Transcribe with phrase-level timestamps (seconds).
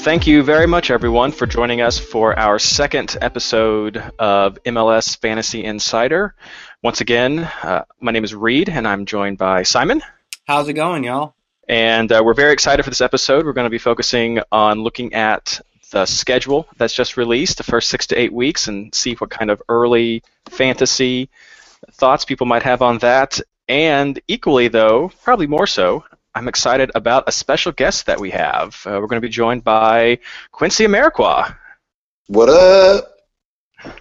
[0.00, 5.62] thank you very much, everyone, for joining us for our second episode of MLS Fantasy
[5.62, 6.34] Insider.
[6.82, 10.00] Once again, uh, my name is Reed, and I'm joined by Simon.
[10.46, 11.34] How's it going, y'all?
[11.68, 13.44] And uh, we're very excited for this episode.
[13.44, 15.60] We're going to be focusing on looking at
[15.92, 19.50] the schedule that's just released, the first six to eight weeks, and see what kind
[19.50, 21.28] of early fantasy
[21.92, 23.38] thoughts people might have on that.
[23.68, 28.80] And equally, though, probably more so, I'm excited about a special guest that we have.
[28.86, 30.20] Uh, we're going to be joined by
[30.52, 31.56] Quincy Amarikwa.
[32.28, 33.16] What up?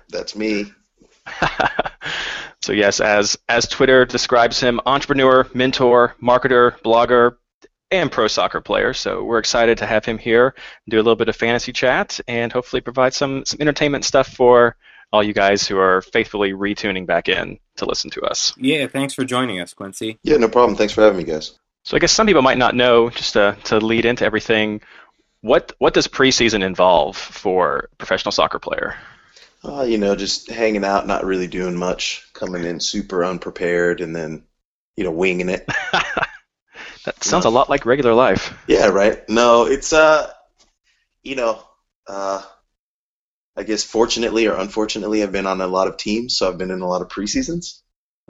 [0.10, 0.72] That's me.
[2.62, 7.38] so yes, as as Twitter describes him, entrepreneur, mentor, marketer, blogger,
[7.92, 8.94] and pro soccer player.
[8.94, 10.54] So we're excited to have him here,
[10.88, 14.76] do a little bit of fantasy chat, and hopefully provide some some entertainment stuff for
[15.12, 18.54] all you guys who are faithfully retuning back in to listen to us.
[18.58, 20.20] Yeah, thanks for joining us, Quincy.
[20.24, 20.78] Yeah, no problem.
[20.78, 21.58] Thanks for having me, guys.
[21.90, 24.82] So I guess some people might not know, just to, to lead into everything,
[25.42, 28.96] what what does preseason involve for a professional soccer player?
[29.64, 34.16] Uh, you know, just hanging out, not really doing much, coming in super unprepared, and
[34.16, 34.44] then,
[34.98, 35.66] you know, winging it.
[37.06, 38.56] that sounds a lot like regular life.
[38.68, 39.28] Yeah, right.
[39.28, 40.32] No, it's uh,
[41.24, 41.60] you know,
[42.06, 42.44] uh,
[43.56, 46.70] I guess fortunately or unfortunately, I've been on a lot of teams, so I've been
[46.70, 47.80] in a lot of preseasons.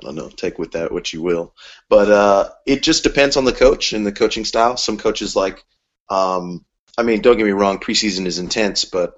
[0.04, 1.54] I don't know, take with that what you will.
[1.90, 4.78] But uh, it just depends on the coach and the coaching style.
[4.78, 5.64] Some coaches like,
[6.10, 6.66] um,
[6.98, 9.14] I mean, don't get me wrong, preseason is intense, but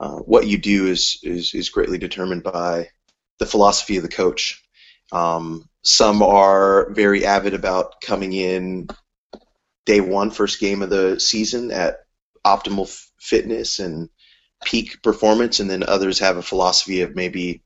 [0.00, 2.88] uh, what you do is, is is greatly determined by
[3.38, 4.62] the philosophy of the coach.
[5.12, 8.88] Um, some are very avid about coming in
[9.86, 11.98] day one, first game of the season at
[12.44, 14.08] optimal f- fitness and
[14.64, 17.62] peak performance, and then others have a philosophy of maybe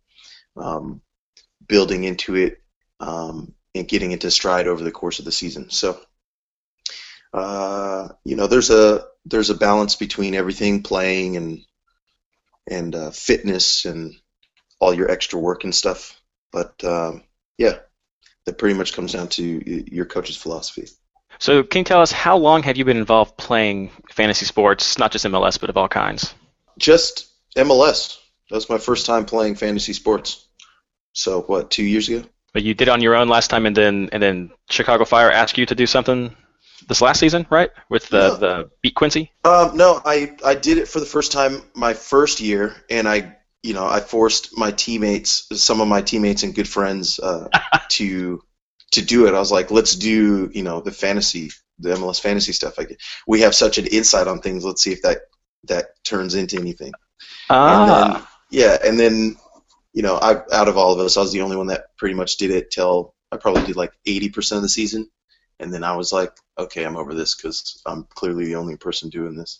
[0.56, 1.00] um,
[1.68, 2.62] building into it
[3.00, 5.70] um, and getting into stride over the course of the season.
[5.70, 6.00] So,
[7.32, 11.60] uh, you know, there's a there's a balance between everything playing and
[12.68, 14.14] and uh, fitness and
[14.80, 16.20] all your extra work and stuff.
[16.52, 17.24] But um,
[17.58, 17.78] yeah,
[18.44, 19.42] that pretty much comes down to
[19.92, 20.88] your coach's philosophy.
[21.38, 25.12] So, can you tell us how long have you been involved playing fantasy sports, not
[25.12, 26.34] just MLS, but of all kinds?
[26.78, 27.26] Just
[27.56, 28.18] MLS.
[28.48, 30.45] That was my first time playing fantasy sports.
[31.16, 32.22] So what, two years ago?
[32.52, 35.30] But you did it on your own last time, and then and then Chicago Fire
[35.30, 36.36] asked you to do something
[36.88, 37.70] this last season, right?
[37.88, 38.36] With the no.
[38.36, 39.32] the beat Quincy.
[39.44, 43.36] Um, no, I I did it for the first time my first year, and I
[43.62, 47.48] you know I forced my teammates, some of my teammates and good friends, uh,
[47.90, 48.42] to
[48.92, 49.34] to do it.
[49.34, 52.78] I was like, let's do you know the fantasy, the MLS fantasy stuff.
[52.78, 52.86] I
[53.26, 54.66] we have such an insight on things.
[54.66, 55.22] Let's see if that
[55.64, 56.92] that turns into anything.
[57.48, 57.80] Ah.
[57.80, 59.36] And then, yeah, and then
[59.96, 62.14] you know, I, out of all of us, I was the only one that pretty
[62.14, 65.08] much did it till I probably did like 80% of the season.
[65.58, 69.08] And then I was like, okay, I'm over this because I'm clearly the only person
[69.08, 69.58] doing this.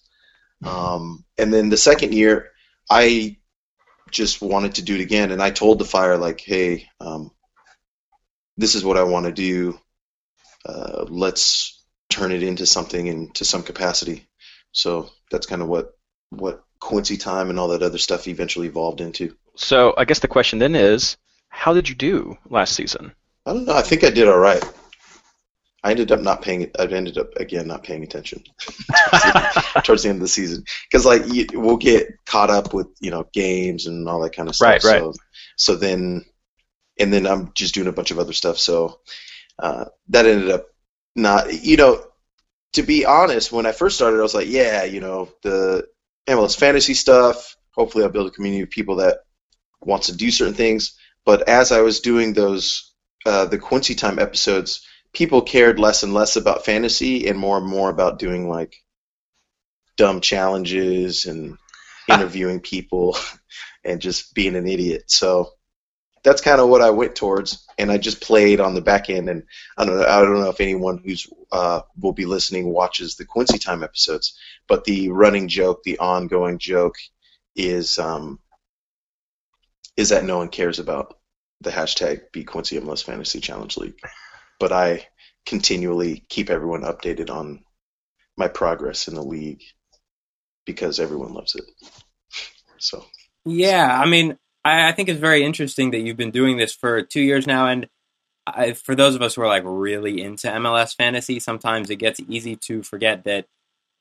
[0.62, 2.50] Um, and then the second year,
[2.90, 3.38] I
[4.10, 5.30] just wanted to do it again.
[5.30, 7.30] And I told the fire, like, hey, um,
[8.58, 9.80] this is what I want to do.
[10.66, 14.28] Uh, let's turn it into something into some capacity.
[14.72, 15.92] So that's kind of what
[16.28, 19.34] what Quincy time and all that other stuff eventually evolved into.
[19.56, 21.16] So I guess the question then is,
[21.48, 23.12] how did you do last season?
[23.44, 23.74] I don't know.
[23.74, 24.62] I think I did all right.
[25.82, 26.70] I ended up not paying.
[26.78, 30.64] I ended up again not paying attention towards, the, towards, the, end of the season
[30.90, 34.48] because like you, we'll get caught up with you know games and all that kind
[34.48, 34.68] of stuff.
[34.68, 34.98] Right, right.
[34.98, 35.12] So,
[35.56, 36.24] so then,
[36.98, 38.58] and then I'm just doing a bunch of other stuff.
[38.58, 38.98] So
[39.60, 40.66] uh, that ended up
[41.14, 41.62] not.
[41.62, 42.04] You know,
[42.72, 45.86] to be honest, when I first started, I was like, yeah, you know, the
[46.26, 47.56] MLS fantasy stuff.
[47.76, 49.18] Hopefully, I'll build a community of people that
[49.80, 50.96] wants to do certain things.
[51.24, 52.92] But as I was doing those
[53.24, 57.66] uh, the Quincy Time episodes, people cared less and less about fantasy and more and
[57.66, 58.76] more about doing like
[59.96, 61.58] dumb challenges and
[62.08, 63.16] interviewing people
[63.84, 65.04] and just being an idiot.
[65.10, 65.52] So
[66.22, 69.28] that's kind of what I went towards, and I just played on the back end.
[69.28, 69.44] And
[69.78, 73.24] I don't know, I don't know if anyone who's uh, will be listening watches the
[73.24, 74.36] Quincy Time episodes,
[74.66, 76.96] but the running joke, the ongoing joke,
[77.54, 78.40] is um,
[79.96, 81.16] is that no one cares about
[81.60, 83.98] the hashtag Beat Quincy MLS Fantasy Challenge League.
[84.60, 85.06] But I
[85.44, 87.64] continually keep everyone updated on
[88.36, 89.62] my progress in the league
[90.64, 91.64] because everyone loves it.
[92.78, 93.04] So.
[93.44, 97.02] Yeah, I mean, I, I think it's very interesting that you've been doing this for
[97.02, 97.88] two years now, and
[98.46, 102.20] I, for those of us who are like really into MLS fantasy, sometimes it gets
[102.28, 103.46] easy to forget that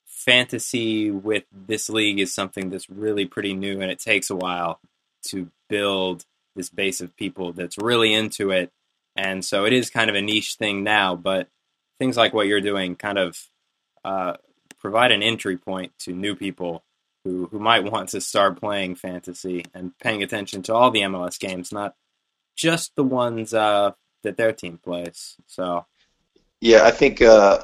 [0.05, 4.79] fantasy with this league is something that's really pretty new, and it takes a while
[5.27, 6.25] to build
[6.55, 8.71] this base of people that's really into it.
[9.15, 11.47] And so it is kind of a niche thing now, but
[11.99, 13.37] things like what you're doing kind of
[14.03, 14.33] uh,
[14.79, 16.83] provide an entry point to new people
[17.23, 21.39] who who might want to start playing fantasy and paying attention to all the MLS
[21.39, 21.95] games, not
[22.55, 23.91] just the ones uh,
[24.23, 25.35] that their team plays.
[25.47, 25.85] So
[26.61, 27.63] Yeah, I think uh,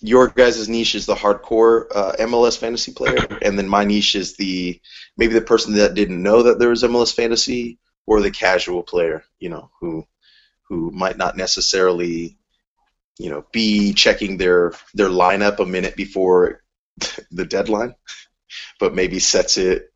[0.00, 4.36] your guys' niche is the hardcore uh, MLS fantasy player, and then my niche is
[4.36, 4.80] the
[5.16, 9.24] maybe the person that didn't know that there was MLS fantasy, or the casual player,
[9.38, 10.04] you know, who
[10.68, 12.38] who might not necessarily,
[13.18, 16.62] you know, be checking their their lineup a minute before
[17.30, 17.94] the deadline,
[18.78, 19.92] but maybe sets it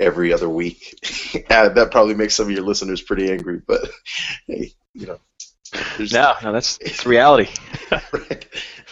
[0.00, 0.94] every other week.
[1.50, 3.80] Uh, that probably makes some of your listeners pretty angry, but
[4.46, 5.18] hey, you know,
[5.96, 7.48] there's, No, no, that's it's reality.
[7.90, 8.46] right.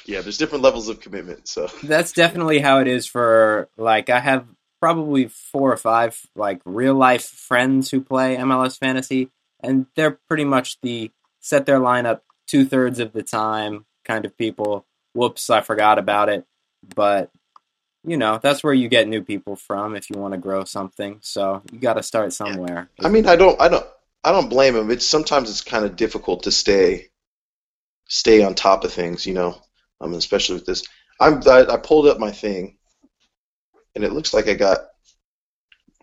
[0.06, 1.48] Yeah, there's different levels of commitment.
[1.48, 4.46] So that's definitely how it is for like I have
[4.80, 9.30] probably four or five like real life friends who play MLS fantasy,
[9.62, 11.10] and they're pretty much the
[11.40, 14.86] set their lineup two thirds of the time kind of people.
[15.14, 16.44] Whoops, I forgot about it.
[16.94, 17.30] But
[18.06, 21.18] you know, that's where you get new people from if you want to grow something.
[21.22, 22.90] So you got to start somewhere.
[23.02, 23.86] I mean, I don't, I don't,
[24.22, 24.90] I don't blame him.
[24.90, 27.08] It's sometimes it's kind of difficult to stay,
[28.06, 29.56] stay on top of things, you know.
[30.06, 30.82] Mean, especially with this.
[31.20, 32.76] I'm, I, I pulled up my thing,
[33.94, 34.80] and it looks like I got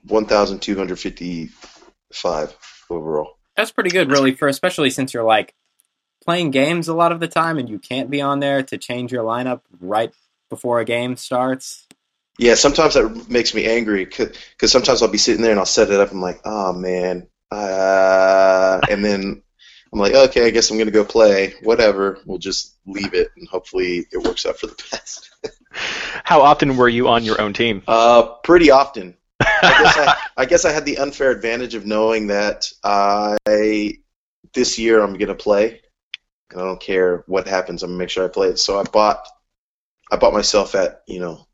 [0.07, 2.57] 1,255
[2.89, 3.37] overall.
[3.55, 5.53] That's pretty good, really, for especially since you're like
[6.23, 9.11] playing games a lot of the time and you can't be on there to change
[9.11, 10.13] your lineup right
[10.49, 11.87] before a game starts.
[12.37, 15.89] Yeah, sometimes that makes me angry because sometimes I'll be sitting there and I'll set
[15.89, 16.09] it up.
[16.09, 19.41] And I'm like, oh man, uh, and then
[19.93, 21.53] I'm like, okay, I guess I'm gonna go play.
[21.63, 25.29] Whatever, we'll just leave it and hopefully it works out for the best.
[26.23, 27.83] How often were you on your own team?
[27.87, 29.15] Uh, pretty often.
[29.41, 29.45] I
[29.83, 33.97] guess I, I guess I had the unfair advantage of knowing that I
[34.53, 35.81] this year I'm gonna play.
[36.51, 37.83] And I don't care what happens.
[37.83, 38.59] I'm gonna make sure I play it.
[38.59, 39.25] So I bought
[40.11, 41.47] I bought myself at you know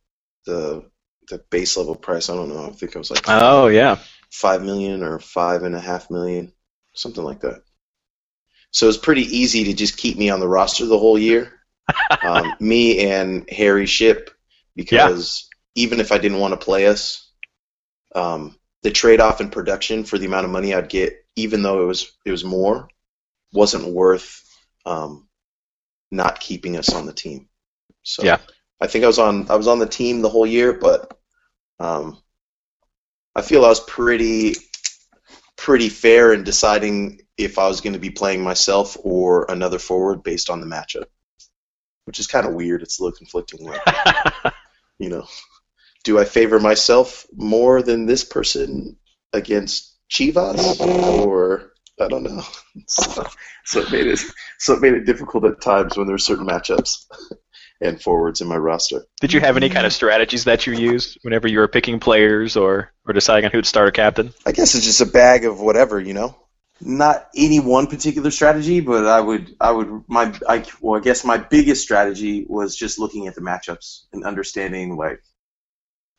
[0.45, 0.85] the
[1.29, 2.29] the base level price.
[2.29, 2.67] I don't know.
[2.67, 3.97] I think I was like Oh yeah.
[4.31, 6.51] five million or five and a half million,
[6.93, 7.61] something like that.
[8.77, 11.51] So it's pretty easy to just keep me on the roster the whole year.
[12.21, 14.29] um, me and Harry Shipp,
[14.75, 17.27] because even if I didn't want to play us,
[18.13, 21.85] um, the trade-off in production for the amount of money I'd get, even though it
[21.87, 22.87] was it was more,
[23.51, 24.43] wasn't worth
[24.85, 25.27] um,
[26.11, 27.49] not keeping us on the team.
[28.03, 28.37] So Yeah.
[28.79, 31.17] I think I was on I was on the team the whole year, but
[31.79, 32.21] um,
[33.35, 34.53] I feel I was pretty
[35.55, 40.23] pretty fair in deciding if I was going to be playing myself or another forward
[40.23, 41.05] based on the matchup,
[42.05, 42.81] which is kind of weird.
[42.81, 43.65] It's a little conflicting.
[43.65, 43.81] Like,
[44.99, 45.27] you know,
[46.03, 48.97] do I favor myself more than this person
[49.33, 52.43] against Chivas, or I don't know.
[52.85, 53.25] So,
[53.65, 54.19] so it made it
[54.59, 57.07] so it made it difficult at times when there were certain matchups
[57.81, 59.03] and forwards in my roster.
[59.19, 62.55] Did you have any kind of strategies that you used whenever you were picking players
[62.55, 64.31] or, or deciding on who to start a captain?
[64.45, 66.37] I guess it's just a bag of whatever, you know.
[66.79, 71.25] Not any one particular strategy, but I would, I would, my, I, well, I guess
[71.25, 75.21] my biggest strategy was just looking at the matchups and understanding like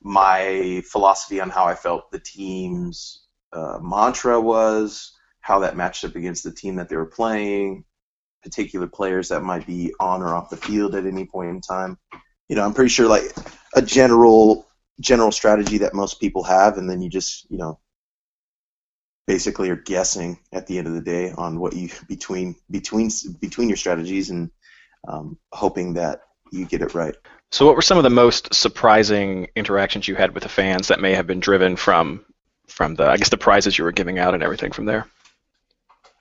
[0.03, 6.17] my philosophy on how I felt the team's uh, mantra was, how that matched up
[6.17, 7.85] against the team that they were playing,
[8.43, 11.99] particular players that might be on or off the field at any point in time.
[12.49, 13.35] You know, I'm pretty sure like
[13.75, 14.67] a general
[15.01, 17.79] general strategy that most people have, and then you just you know
[19.29, 23.69] basically are guessing at the end of the day on what you between between between
[23.69, 24.51] your strategies and
[25.07, 27.15] um, hoping that you get it right.
[27.53, 30.99] So, what were some of the most surprising interactions you had with the fans that
[30.99, 32.25] may have been driven from
[32.67, 35.07] from the I guess the prizes you were giving out and everything from there?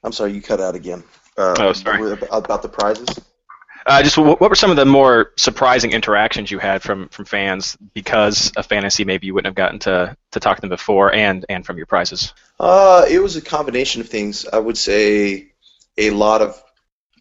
[0.04, 1.04] I'm sorry, you cut out again.
[1.38, 2.18] Uh, Oh, sorry.
[2.30, 3.08] About the prizes.
[3.88, 7.77] Uh, just what, were some of the more surprising interactions you had from from fans
[7.94, 9.06] because of fantasy?
[9.06, 11.86] Maybe you wouldn't have gotten to to talk to them before, and and from your
[11.86, 12.34] prizes.
[12.60, 14.46] Uh, it was a combination of things.
[14.46, 15.53] I would say
[15.98, 16.62] a lot of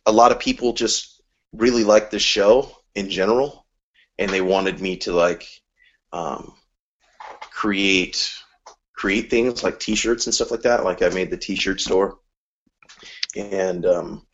[0.07, 3.65] a lot of people just really liked the show in general,
[4.19, 5.47] and they wanted me to like
[6.13, 6.53] um,
[7.53, 8.35] create
[8.93, 10.83] create things like T-shirts and stuff like that.
[10.83, 12.19] Like I made the T-shirt store,
[13.37, 14.27] and um,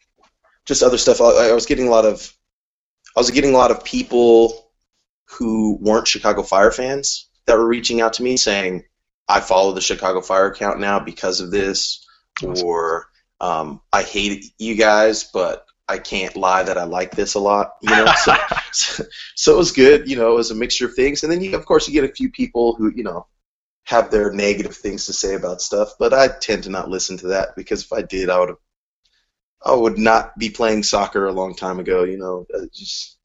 [0.66, 1.20] just other stuff.
[1.20, 2.32] I, I was getting a lot of
[3.16, 4.70] I was getting a lot of people
[5.26, 8.84] who weren't Chicago Fire fans that were reaching out to me saying,
[9.28, 12.06] I follow the Chicago Fire account now because of this,
[12.42, 12.66] Awesome.
[12.66, 13.06] or
[13.40, 17.72] um, I hate you guys, but I can't lie that I like this a lot.
[17.82, 18.34] You know, so,
[18.72, 19.04] so,
[19.34, 20.08] so it was good.
[20.08, 22.08] You know, it was a mixture of things, and then you, of course you get
[22.08, 23.26] a few people who you know
[23.84, 27.28] have their negative things to say about stuff, but I tend to not listen to
[27.28, 28.58] that because if I did, I would have.
[29.64, 32.04] I would not be playing soccer a long time ago.
[32.04, 33.18] You know, uh, just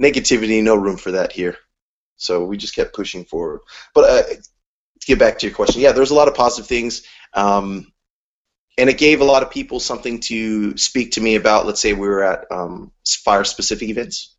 [0.00, 1.56] negativity, no room for that here.
[2.16, 3.60] So we just kept pushing forward.
[3.94, 7.02] But uh, to get back to your question, yeah, there's a lot of positive things.
[7.34, 7.92] Um,
[8.78, 11.66] and it gave a lot of people something to speak to me about.
[11.66, 14.36] Let's say we were at um, fire specific events,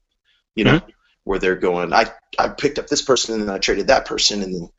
[0.56, 0.90] you know, mm-hmm.
[1.24, 2.08] where they're going, I,
[2.40, 4.70] I picked up this person and then I traded that person and then,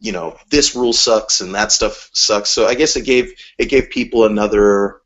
[0.00, 2.50] you know, this rule sucks and that stuff sucks.
[2.50, 5.00] So I guess it gave it gave people another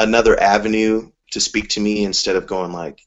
[0.00, 3.00] another avenue to speak to me instead of going like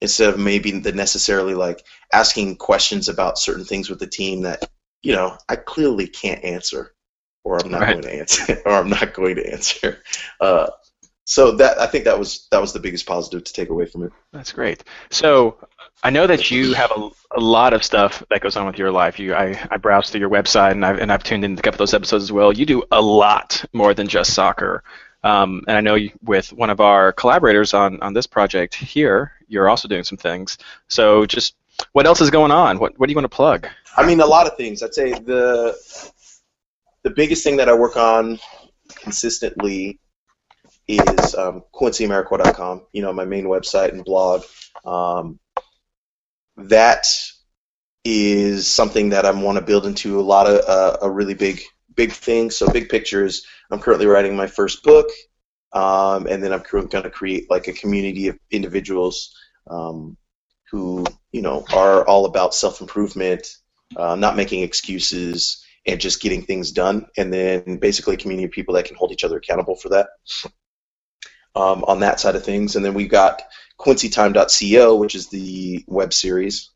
[0.00, 4.68] instead of maybe the necessarily like asking questions about certain things with the team that
[5.02, 6.94] you know I clearly can't answer
[7.44, 7.92] or I'm not right.
[7.92, 10.02] going to answer or I'm not going to answer.
[10.40, 10.66] Uh,
[11.24, 14.04] so that I think that was that was the biggest positive to take away from
[14.04, 14.12] it.
[14.32, 14.84] That's great.
[15.10, 15.56] So
[16.02, 18.92] I know that you have a, a lot of stuff that goes on with your
[18.92, 19.18] life.
[19.18, 21.76] You, I, I browsed through your website and I've and I've tuned into a couple
[21.76, 22.52] of those episodes as well.
[22.52, 24.84] You do a lot more than just soccer.
[25.26, 29.32] Um, and I know you, with one of our collaborators on, on this project here,
[29.48, 30.56] you're also doing some things.
[30.86, 31.56] So just
[31.92, 32.78] what else is going on?
[32.78, 33.66] What what do you want to plug?
[33.96, 34.84] I mean, a lot of things.
[34.84, 35.76] I'd say the
[37.02, 38.38] the biggest thing that I work on
[39.02, 39.98] consistently
[40.86, 41.64] is um.
[42.92, 44.44] You know, my main website and blog.
[44.84, 45.40] Um,
[46.56, 47.08] that
[48.04, 51.60] is something that I want to build into a lot of uh, a really big
[51.96, 52.50] big thing.
[52.50, 53.46] So big pictures.
[53.70, 55.08] I'm currently writing my first book,
[55.72, 59.34] um, and then I'm going to create like a community of individuals
[59.68, 60.16] um,
[60.70, 63.48] who you know are all about self improvement,
[63.96, 67.06] uh, not making excuses, and just getting things done.
[67.16, 70.08] And then basically a community of people that can hold each other accountable for that.
[71.54, 73.42] Um, on that side of things, and then we've got
[73.80, 76.70] QuincyTime.co, which is the web series,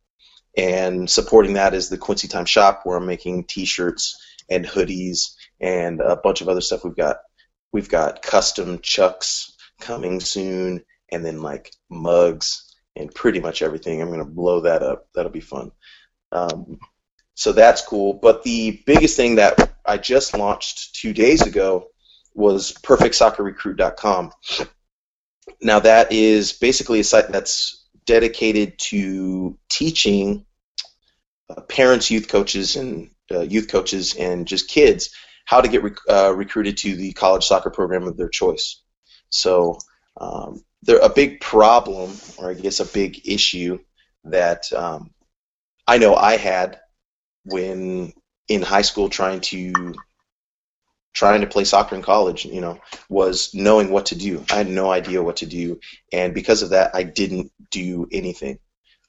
[0.56, 4.16] and supporting that is the Quincy Time Shop, where I'm making T-shirts
[4.50, 6.84] and hoodies and a bunch of other stuff.
[6.84, 7.18] We've got
[7.72, 14.02] we've got custom chucks coming soon, and then like mugs and pretty much everything.
[14.02, 15.06] I'm gonna blow that up.
[15.14, 15.72] That'll be fun.
[16.32, 16.78] Um,
[17.34, 18.14] so that's cool.
[18.14, 21.88] But the biggest thing that I just launched two days ago
[22.34, 24.32] was PerfectSoccerRecruit.com.
[25.62, 30.44] Now that is basically a site that's dedicated to teaching
[31.48, 35.10] uh, parents, youth coaches, and uh, youth coaches and just kids
[35.44, 38.82] how to get rec- uh, recruited to the college soccer program of their choice.
[39.30, 39.78] So,
[40.20, 43.78] um, there a big problem, or I guess a big issue
[44.24, 45.10] that um,
[45.86, 46.80] I know I had
[47.44, 48.12] when
[48.48, 49.94] in high school trying to
[51.12, 54.44] trying to play soccer in college, you know, was knowing what to do.
[54.50, 55.80] I had no idea what to do,
[56.12, 58.58] and because of that, I didn't do anything.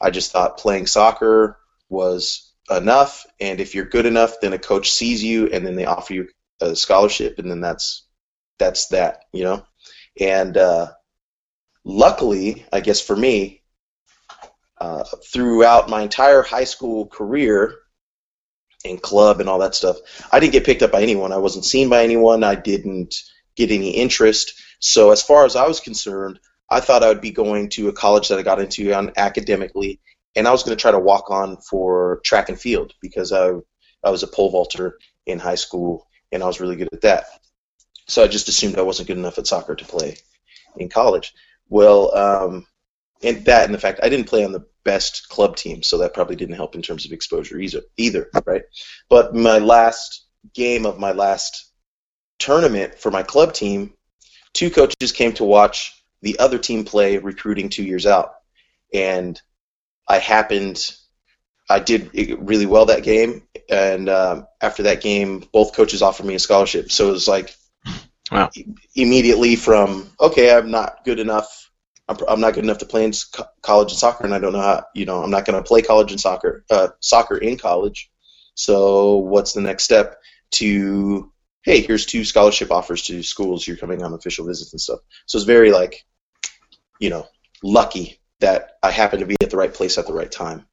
[0.02, 1.60] I just thought playing soccer
[1.90, 5.86] was enough, and if you're good enough, then a coach sees you, and then they
[5.86, 6.30] offer you
[6.62, 8.08] a scholarship, and then that's
[8.60, 9.66] that's that, you know.
[10.20, 10.92] And uh,
[11.84, 13.64] luckily, I guess for me,
[14.80, 17.76] uh, throughout my entire high school career
[18.86, 19.98] and club and all that stuff,
[20.32, 21.32] I didn't get picked up by anyone.
[21.32, 22.44] I wasn't seen by anyone.
[22.44, 23.16] I didn't
[23.56, 24.54] get any interest.
[24.80, 27.94] So as far as I was concerned, I thought I would be going to a
[27.94, 30.00] college that I got into on academically
[30.36, 33.52] and I was going to try to walk on for track and field because I
[34.04, 37.26] I was a pole vaulter in high school and I was really good at that.
[38.08, 40.18] So I just assumed I wasn't good enough at soccer to play
[40.78, 41.34] in college.
[41.70, 42.68] Well, um,
[43.24, 46.14] and that and the fact I didn't play on the best club team, so that
[46.14, 47.82] probably didn't help in terms of exposure either.
[47.98, 48.64] Either, right?
[49.10, 51.72] But my last game of my last
[52.40, 53.94] tournament for my club team,
[54.54, 58.34] two coaches came to watch the other team play recruiting two years out,
[58.94, 59.40] and
[60.08, 60.92] I happened,
[61.70, 66.36] I did really well that game, and um, after that game, both coaches offered me
[66.36, 66.92] a scholarship.
[66.92, 67.56] So it was like
[68.32, 68.50] wow.
[68.96, 71.70] immediately from okay, I'm not good enough.
[72.08, 73.14] I'm, I'm not good enough to play in
[73.62, 74.86] college and soccer, and I don't know how.
[74.94, 78.10] You know, I'm not going to play college and soccer, uh, soccer in college.
[78.54, 80.18] So what's the next step
[80.52, 81.32] to
[81.64, 83.68] hey, here's two scholarship offers to schools.
[83.68, 85.00] You're coming on official visits and stuff.
[85.26, 86.04] So it's very like,
[87.00, 87.28] you know,
[87.64, 90.66] lucky that I happened to be at the right place at the right time,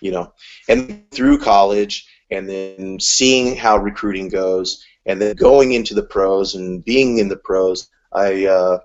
[0.00, 0.32] you know.
[0.68, 6.54] And through college, and then seeing how recruiting goes, and then going into the pros
[6.54, 8.78] and being in the pros, I uh,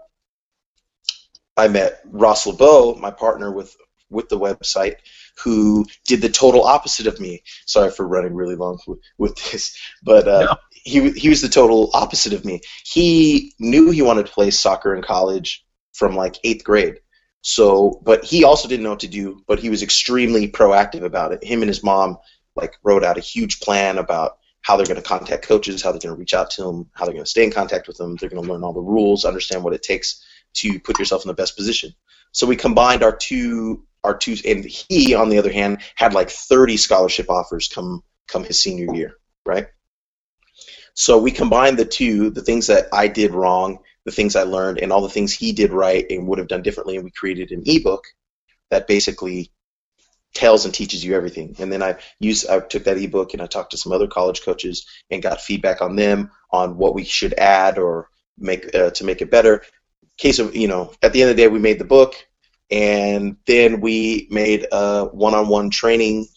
[1.58, 3.76] I met Ross LeBeau, my partner with
[4.10, 4.96] with the website,
[5.44, 7.44] who did the total opposite of me.
[7.66, 10.56] Sorry for running really long with, with this, but uh, no.
[10.72, 12.62] he he was the total opposite of me.
[12.84, 17.00] He knew he wanted to play soccer in college from like eighth grade.
[17.42, 21.32] So, but he also didn't know what to do, but he was extremely proactive about
[21.32, 21.44] it.
[21.44, 22.18] Him and his mom
[22.56, 26.00] like wrote out a huge plan about how they're going to contact coaches, how they're
[26.00, 28.16] going to reach out to them, how they're going to stay in contact with them.
[28.16, 31.30] They're going to learn all the rules, understand what it takes to put yourself in
[31.30, 31.94] the best position.
[32.32, 36.30] So we combined our two our two, and he, on the other hand, had like
[36.30, 39.14] 30 scholarship offers come come his senior year,
[39.46, 39.68] right?
[40.94, 44.80] So we combined the two, the things that I did wrong, the things I learned,
[44.80, 47.52] and all the things he did right and would have done differently, and we created
[47.52, 48.04] an ebook
[48.70, 49.52] that basically
[50.34, 51.56] tells and teaches you everything.
[51.60, 54.44] And then I used, I took that ebook and I talked to some other college
[54.44, 59.04] coaches and got feedback on them on what we should add or make uh, to
[59.04, 59.64] make it better.
[60.18, 62.16] Case of, you know, at the end of the day, we made the book,
[62.70, 66.28] and then we made a one-on-one training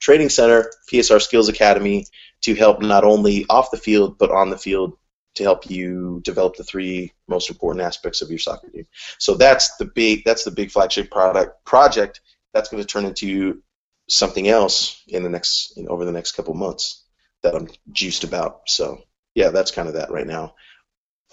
[0.00, 2.06] training center, PSR Skills Academy,
[2.42, 4.96] to help not only off the field but on the field
[5.34, 8.86] to help you develop the three most important aspects of your soccer game.
[9.18, 12.20] So that's the big that's the big flagship product project
[12.52, 13.62] that's going to turn into
[14.08, 17.02] something else in the next you know, over the next couple months
[17.42, 18.62] that I'm juiced about.
[18.66, 19.02] So
[19.34, 20.54] yeah, that's kind of that right now.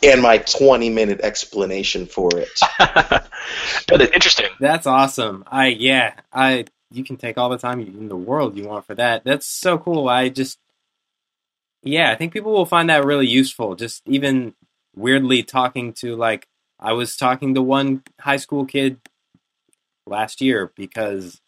[0.02, 2.58] And my 20 minute explanation for it.
[2.80, 4.48] That's interesting.
[4.60, 5.44] That's awesome.
[5.46, 8.96] I yeah, I you can take all the time in the world you want for
[8.96, 9.24] that.
[9.26, 10.08] That's so cool.
[10.08, 10.58] I just
[11.82, 13.76] yeah, I think people will find that really useful.
[13.76, 14.54] Just even
[14.96, 16.48] weirdly talking to like
[16.80, 19.00] I was talking to one high school kid
[20.06, 21.42] last year because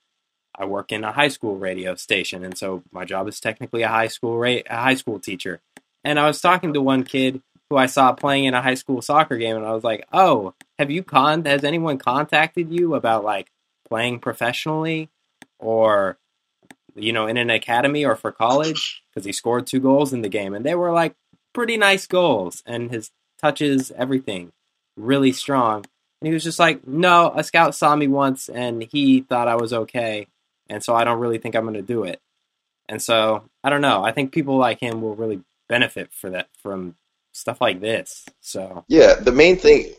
[0.55, 3.87] I work in a high school radio station, and so my job is technically a
[3.87, 5.61] high school ra- a high school teacher.
[6.03, 9.01] And I was talking to one kid who I saw playing in a high school
[9.01, 11.45] soccer game, and I was like, "Oh, have you con?
[11.45, 13.51] Has anyone contacted you about like
[13.87, 15.09] playing professionally,
[15.59, 16.17] or
[16.95, 20.29] you know, in an academy or for college?" Because he scored two goals in the
[20.29, 21.15] game, and they were like
[21.53, 24.51] pretty nice goals, and his touches, everything,
[24.95, 25.85] really strong.
[26.21, 29.55] And he was just like, no, a scout saw me once and he thought I
[29.55, 30.27] was okay.
[30.69, 32.21] And so I don't really think I'm going to do it.
[32.87, 34.03] And so I don't know.
[34.03, 36.95] I think people like him will really benefit for that from
[37.31, 38.25] stuff like this.
[38.41, 39.93] So yeah, the main thing,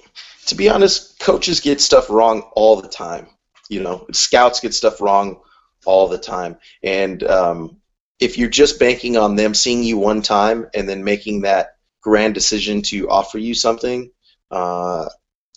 [0.46, 3.26] to be honest, coaches get stuff wrong all the time.
[3.68, 5.40] You know, scouts get stuff wrong
[5.84, 6.58] all the time.
[6.82, 7.76] And um,
[8.20, 12.34] if you're just banking on them seeing you one time and then making that grand
[12.34, 14.10] decision to offer you something,
[14.50, 15.08] uh,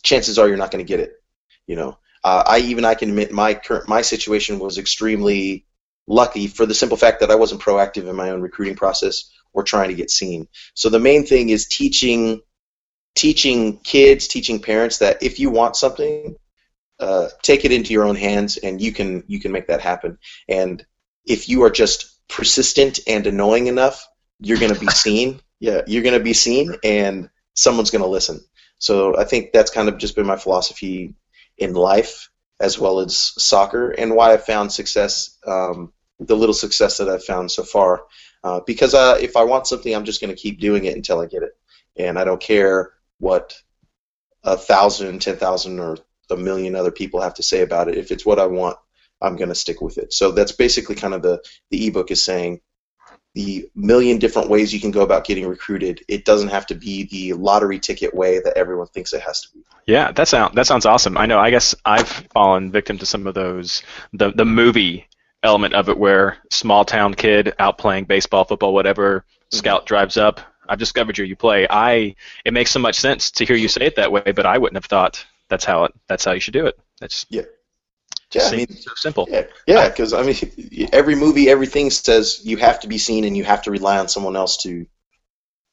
[0.04, 1.14] chances are you're not going to get it.
[1.68, 5.66] You know, uh, I even I can admit my current my situation was extremely
[6.08, 9.64] lucky for the simple fact that I wasn't proactive in my own recruiting process or
[9.64, 10.48] trying to get seen.
[10.74, 12.42] So the main thing is teaching
[13.16, 16.36] teaching kids, teaching parents that if you want something,
[17.00, 20.18] uh, take it into your own hands and you can you can make that happen.
[20.48, 20.86] And
[21.26, 24.08] if you are just persistent and annoying enough,
[24.40, 25.42] you're going to be seen.
[25.60, 28.42] Yeah, you're going to be seen, and someone's going to listen.
[28.78, 31.16] So I think that's kind of just been my philosophy
[31.58, 32.30] in life
[32.60, 37.24] as well as soccer and why I found success, um, the little success that I've
[37.24, 38.04] found so far.
[38.44, 41.20] Uh, because uh, if I want something, I'm just going to keep doing it until
[41.20, 41.58] I get it.
[41.98, 43.56] And I don't care what
[44.44, 45.98] a thousand, ten thousand, or
[46.32, 47.98] a million other people have to say about it.
[47.98, 48.78] If it's what I want,
[49.22, 50.14] I'm going to stick with it.
[50.14, 52.62] So that's basically kind of the, the ebook is saying
[53.36, 56.02] the million different ways you can go about getting recruited.
[56.08, 59.50] It doesn't have to be the lottery ticket way that everyone thinks it has to
[59.54, 59.60] be.
[59.86, 61.18] Yeah, that sounds that sounds awesome.
[61.18, 61.38] I know.
[61.38, 63.84] I guess I've fallen victim to some of those
[64.14, 65.08] the the movie
[65.44, 69.20] element of it where small town kid out playing baseball, football, whatever.
[69.20, 69.58] Mm-hmm.
[69.58, 70.40] Scout drives up.
[70.68, 71.26] I've discovered you.
[71.26, 71.68] You play.
[71.70, 72.16] I.
[72.46, 74.78] It makes so much sense to hear you say it that way, but I wouldn't
[74.78, 75.94] have thought that's how it.
[76.08, 76.78] That's how you should do it.
[77.00, 77.44] That's yeah.
[78.34, 79.28] Yeah, I mean, so simple.
[79.30, 83.44] Yeah, because I mean, every movie, everything says you have to be seen and you
[83.46, 84.86] have to rely on someone else to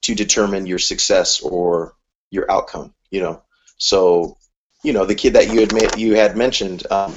[0.02, 1.94] to determine your success or
[2.30, 2.94] your outcome.
[3.10, 3.42] You know,
[3.78, 4.36] so
[4.84, 7.14] you know the kid that you had you had mentioned, um,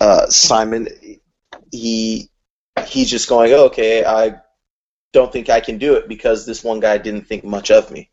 [0.00, 0.88] uh, Simon,
[1.72, 2.30] he
[2.86, 4.36] he's just going, oh, okay, I
[5.12, 8.10] don't think I can do it because this one guy didn't think much of me.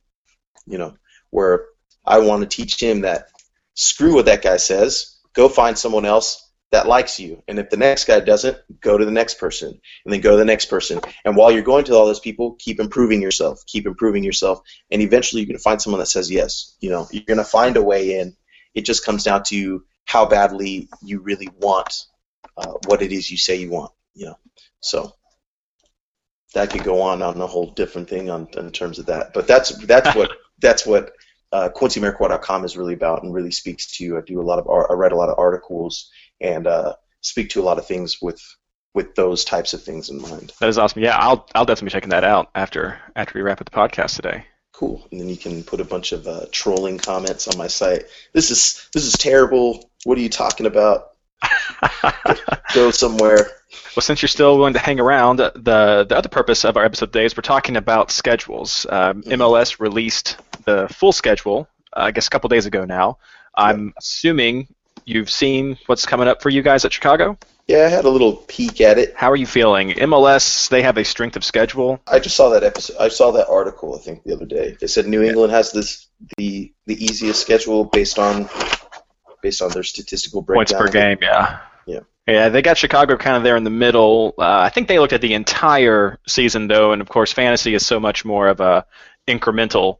[0.65, 0.95] You know,
[1.29, 1.65] where
[2.05, 3.29] I want to teach him that
[3.73, 7.43] screw what that guy says go find someone else that likes you.
[7.47, 9.69] And if the next guy doesn't, go to the next person,
[10.05, 11.01] and then go to the next person.
[11.25, 15.01] And while you're going to all those people, keep improving yourself, keep improving yourself, and
[15.01, 16.75] eventually you're going to find someone that says yes.
[16.79, 18.35] You know, you're going to find a way in.
[18.73, 22.05] It just comes down to how badly you really want
[22.57, 23.91] uh, what it is you say you want.
[24.13, 24.37] You know,
[24.79, 25.13] so
[26.53, 29.33] that could go on on a whole different thing on in terms of that.
[29.33, 31.11] But that's that's what that's what
[31.51, 31.69] uh,
[32.63, 34.17] is really about and really speaks to.
[34.17, 36.09] I do a lot of I write a lot of articles
[36.39, 38.41] and uh, speak to a lot of things with
[38.93, 40.51] with those types of things in mind.
[40.59, 41.01] That is awesome.
[41.01, 44.15] Yeah, I'll I'll definitely be checking that out after after we wrap up the podcast
[44.15, 44.45] today.
[44.73, 45.05] Cool.
[45.11, 48.05] And then you can put a bunch of uh, trolling comments on my site.
[48.33, 49.89] This is this is terrible.
[50.05, 51.09] What are you talking about?
[52.73, 53.51] Go somewhere.
[53.95, 57.13] Well, since you're still willing to hang around, the the other purpose of our episode
[57.13, 58.85] today is we're talking about schedules.
[58.89, 59.41] Um, mm-hmm.
[59.41, 63.17] MLS released the full schedule, uh, I guess, a couple days ago now.
[63.55, 64.67] I'm assuming
[65.05, 67.37] you've seen what's coming up for you guys at Chicago.
[67.67, 69.15] Yeah, I had a little peek at it.
[69.15, 69.91] How are you feeling?
[69.91, 72.01] MLS, they have a strength of schedule.
[72.07, 72.97] I just saw that episode.
[72.99, 73.95] I saw that article.
[73.95, 74.75] I think the other day.
[74.79, 76.07] They said New England has this
[76.37, 78.49] the the easiest schedule based on
[79.41, 81.59] based on their statistical Points per game, yeah.
[82.27, 82.49] Yeah.
[82.49, 84.33] They got Chicago kind of there in the middle.
[84.37, 87.85] Uh, I think they looked at the entire season, though, and of course, fantasy is
[87.85, 88.85] so much more of a
[89.27, 89.97] incremental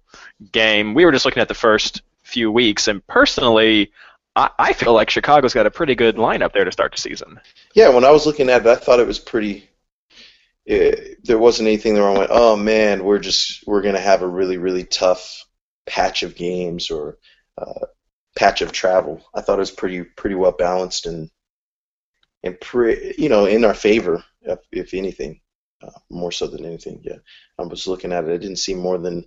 [0.51, 0.93] game.
[0.93, 3.91] We were just looking at the first few weeks, and personally,
[4.35, 7.39] I, I feel like Chicago's got a pretty good lineup there to start the season.
[7.75, 9.69] Yeah, when I was looking at it, I thought it was pretty.
[10.67, 12.07] eh, there wasn't anything there.
[12.07, 15.45] I went, oh man, we're just we're gonna have a really really tough
[15.85, 17.17] patch of games or
[17.57, 17.85] uh,
[18.37, 19.21] patch of travel.
[19.33, 21.29] I thought it was pretty pretty well balanced and
[22.43, 25.39] and pre, you know in our favor if, if anything,
[25.83, 27.01] uh, more so than anything.
[27.03, 27.17] Yeah,
[27.59, 28.33] I was looking at it.
[28.33, 29.25] I didn't see more than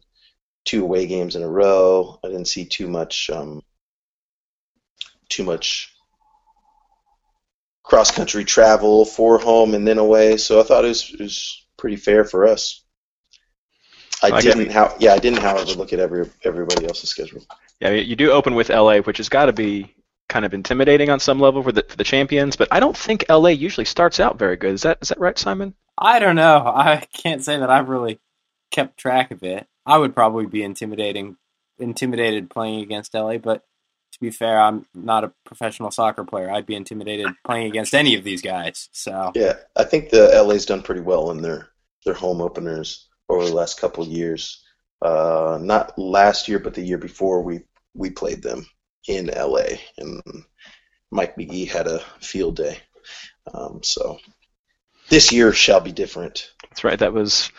[0.65, 2.19] two away games in a row.
[2.25, 3.63] I didn't see too much um,
[5.29, 5.93] too much
[7.83, 10.37] cross country travel for home and then away.
[10.37, 12.83] So I thought it was, it was pretty fair for us.
[14.23, 17.43] I I didn't how yeah I didn't however look at every everybody else's schedule.
[17.81, 19.95] Yeah, you do open with LA, which has got to be
[20.35, 23.25] kind of intimidating on some level for the for the champions, but I don't think
[23.31, 24.75] LA usually starts out very good.
[24.75, 25.75] Is that is that right, Simon?
[25.97, 26.59] I don't know.
[26.67, 28.19] I can't say that I've really
[28.73, 29.69] kept track of it.
[29.87, 31.37] I would probably be intimidating,
[31.79, 33.63] intimidated playing against LA, but
[34.13, 36.51] to be fair, I'm not a professional soccer player.
[36.51, 38.89] I'd be intimidated playing against any of these guys.
[38.91, 41.69] So Yeah, I think the LA's done pretty well in their
[42.05, 44.65] their home openers over the last couple of years.
[45.01, 47.61] Uh, not last year, but the year before we
[47.95, 48.67] we played them
[49.07, 50.23] in LA, and
[51.11, 52.79] Mike Magee had a field day.
[53.53, 54.19] Um, so
[55.09, 56.51] this year shall be different.
[56.71, 56.99] That's right.
[56.99, 57.51] That was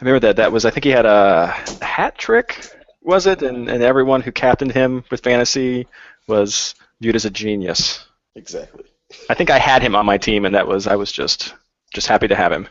[0.00, 0.36] I remember that.
[0.36, 1.48] That was I think he had a
[1.80, 2.68] hat trick,
[3.02, 3.42] was it?
[3.42, 5.86] And and everyone who captained him with fantasy
[6.26, 8.04] was viewed as a genius.
[8.34, 8.84] Exactly.
[9.28, 11.54] I think I had him on my team, and that was I was just
[11.94, 12.68] just happy to have him.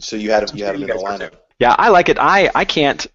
[0.00, 1.34] So you had him, you had him in the lineup.
[1.58, 2.18] Yeah, I like it.
[2.18, 3.06] I I can't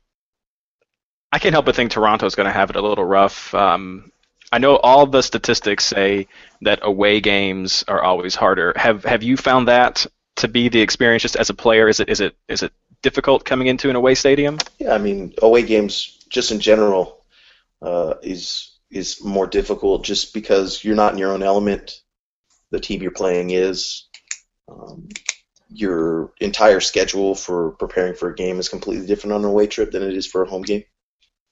[1.31, 3.53] I can't help but think Toronto's going to have it a little rough.
[3.53, 4.11] Um,
[4.51, 6.27] I know all the statistics say
[6.61, 8.73] that away games are always harder.
[8.75, 10.05] Have have you found that
[10.37, 11.89] to be the experience just as a player?
[11.89, 14.57] Is it is it is it difficult coming into an away stadium?
[14.79, 17.25] Yeah, I mean, away games just in general
[17.81, 22.01] uh, is is more difficult just because you're not in your own element.
[22.71, 24.05] The team you're playing is.
[24.69, 25.07] Um,
[25.69, 29.91] your entire schedule for preparing for a game is completely different on an away trip
[29.91, 30.85] than it is for a home game.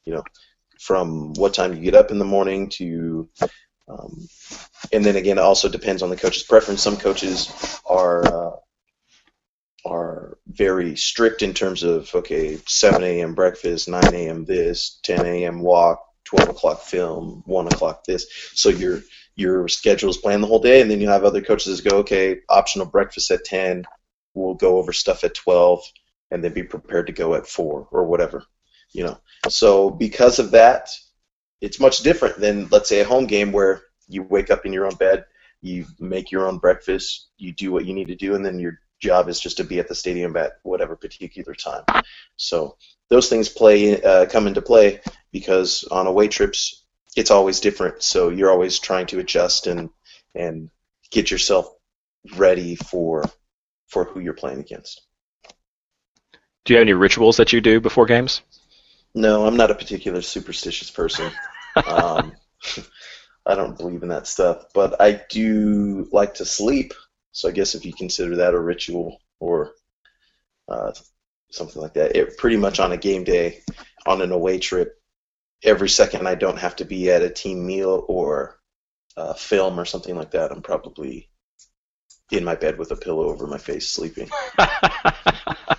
[0.06, 0.24] You know,
[0.80, 3.30] from what time you get up in the morning to,
[3.88, 4.28] um,
[4.92, 6.82] and then again, it also depends on the coach's preference.
[6.82, 8.56] Some coaches are uh,
[9.86, 13.36] are very strict in terms of okay, 7 a.m.
[13.36, 14.46] breakfast, 9 a.m.
[14.46, 15.62] this, 10 a.m.
[15.62, 18.26] walk, 12 o'clock film, 1 o'clock this.
[18.54, 19.02] So your
[19.36, 22.40] your schedule is planned the whole day, and then you have other coaches go, okay,
[22.50, 23.86] optional breakfast at 10,
[24.34, 25.84] we'll go over stuff at 12,
[26.32, 28.44] and then be prepared to go at 4 or whatever,
[28.96, 29.18] you know.
[29.50, 30.90] So because of that,
[31.62, 34.86] it's much different than let's say a home game where you wake up in your
[34.86, 35.26] own bed,
[35.62, 38.80] you make your own breakfast, you do what you need to do, and then your
[39.00, 41.84] job is just to be at the stadium at whatever particular time.
[42.38, 42.78] So
[43.10, 46.84] those things play uh, come into play because on away trips
[47.16, 48.04] it's always different.
[48.04, 49.90] So you're always trying to adjust and
[50.34, 50.70] and
[51.12, 51.68] get yourself
[52.38, 53.24] ready for
[53.88, 55.02] for who you're playing against.
[56.66, 58.42] Do you have any rituals that you do before games?
[59.16, 61.32] No, I'm not a particular superstitious person.
[61.88, 62.34] um,
[63.46, 66.94] I don't believe in that stuff, but I do like to sleep.
[67.32, 69.72] So I guess if you consider that a ritual or
[70.68, 70.92] uh,
[71.52, 73.62] something like that, it pretty much on a game day,
[74.06, 75.00] on an away trip,
[75.64, 78.60] every second I don't have to be at a team meal or
[79.16, 81.30] uh, film or something like that, I'm probably
[82.32, 84.30] in my bed with a pillow over my face sleeping.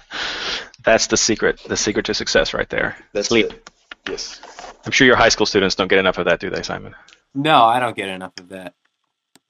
[0.87, 1.61] That's the secret.
[1.67, 2.97] The secret to success, right there.
[3.13, 3.47] That's Sleep.
[3.53, 3.71] it.
[4.09, 4.41] Yes.
[4.87, 6.95] I'm sure your high school students don't get enough of that, do they, Simon?
[7.35, 8.73] no, I don't get enough of that.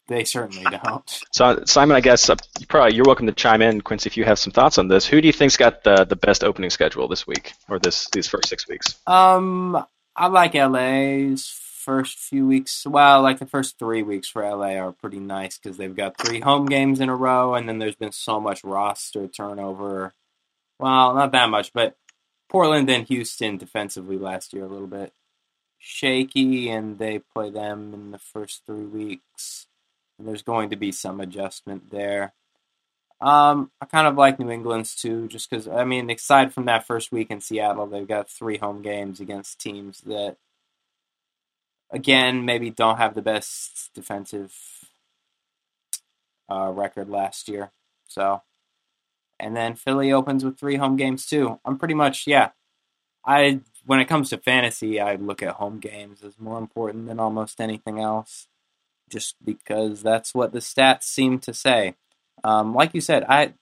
[0.08, 1.20] They certainly don't.
[1.32, 4.24] So, Simon, I guess uh, you probably you're welcome to chime in, Quincy, if you
[4.24, 5.04] have some thoughts on this.
[5.06, 8.26] Who do you think's got the the best opening schedule this week or this these
[8.28, 8.96] first six weeks?
[9.06, 9.84] Um,
[10.16, 12.86] I like LA's first few weeks.
[12.86, 16.40] Well, like the first three weeks for LA are pretty nice because they've got three
[16.40, 20.14] home games in a row, and then there's been so much roster turnover.
[20.78, 21.96] Well, not that much, but
[22.48, 25.12] Portland and Houston defensively last year a little bit
[25.78, 29.66] shaky, and they play them in the first three weeks.
[30.18, 32.32] And there's going to be some adjustment there.
[33.20, 36.86] Um, I kind of like New England's too, just because I mean, aside from that
[36.86, 40.36] first week in Seattle, they've got three home games against teams that
[41.90, 44.54] again, maybe don't have the best defensive
[46.50, 47.70] uh, record last year.
[48.08, 48.42] So,
[49.38, 51.60] and then Philly opens with three home games too.
[51.64, 52.50] I'm pretty much yeah.
[53.24, 57.20] I when it comes to fantasy, I look at home games as more important than
[57.20, 58.48] almost anything else,
[59.10, 61.94] just because that's what the stats seem to say.
[62.44, 63.54] Um, like you said, I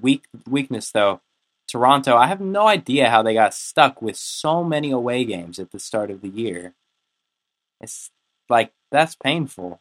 [0.00, 1.20] weak weakness though.
[1.68, 5.70] Toronto, I have no idea how they got stuck with so many away games at
[5.70, 6.74] the start of the year.
[7.80, 8.10] It's
[8.48, 9.80] like that's painful.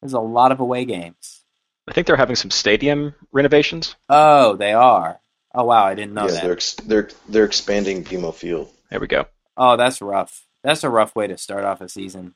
[0.00, 1.44] There's a lot of away games.
[1.88, 3.96] I think they're having some stadium renovations.
[4.08, 5.20] Oh, they are.
[5.54, 6.42] Oh wow, I didn't know yeah, that.
[6.42, 8.70] they're ex- they're they're expanding BMO Field.
[8.90, 9.26] There we go.
[9.56, 10.46] Oh, that's rough.
[10.62, 12.34] That's a rough way to start off a season.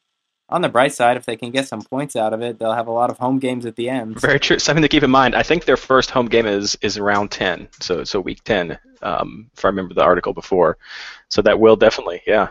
[0.48, 2.86] On the bright side, if they can get some points out of it, they'll have
[2.86, 4.20] a lot of home games at the end.
[4.20, 4.58] Very true.
[4.58, 5.34] Something to keep in mind.
[5.34, 9.50] I think their first home game is is around ten, so so week ten, um,
[9.56, 10.78] if I remember the article before.
[11.28, 12.48] So that will definitely, yeah.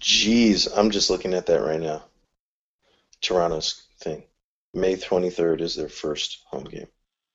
[0.00, 2.02] Jeez, I'm just looking at that right now.
[3.20, 4.24] Toronto's thing.
[4.74, 6.88] May 23rd is their first home game.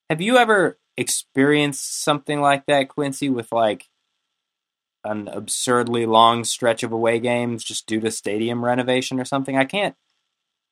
[0.09, 3.85] Have you ever experienced something like that, Quincy, with like
[5.03, 9.57] an absurdly long stretch of away games just due to stadium renovation or something?
[9.57, 9.95] I can't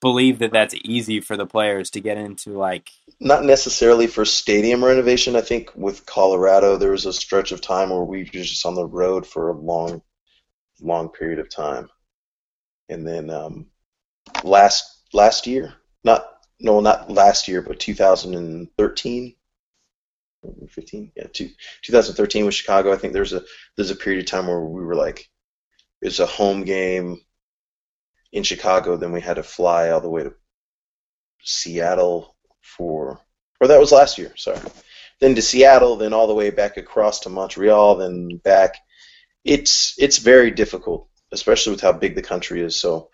[0.02, 4.84] believe that that's easy for the players to get into like Not necessarily for stadium
[4.84, 5.36] renovation.
[5.36, 8.76] I think with Colorado, there was a stretch of time where we were just on
[8.76, 10.02] the road for a long,
[10.82, 11.90] long period of time.
[12.90, 13.68] And then um,
[14.44, 15.74] last last year,
[16.04, 16.24] not
[16.60, 19.36] no, not last year, but 2013,
[20.70, 21.50] 15, yeah, two,
[21.82, 22.94] 2013 with Chicago.
[22.94, 23.44] I think there's a
[23.76, 25.30] there's a period of time where we were like,
[26.02, 27.20] it's a home game
[28.32, 30.34] in Chicago, then we had to fly all the way to
[31.42, 33.20] Seattle for,
[33.62, 34.60] or that was last year, sorry.
[35.20, 38.76] Then to Seattle, then all the way back across to Montreal, then back.
[39.44, 42.76] It's it's very difficult, especially with how big the country is.
[42.76, 43.10] So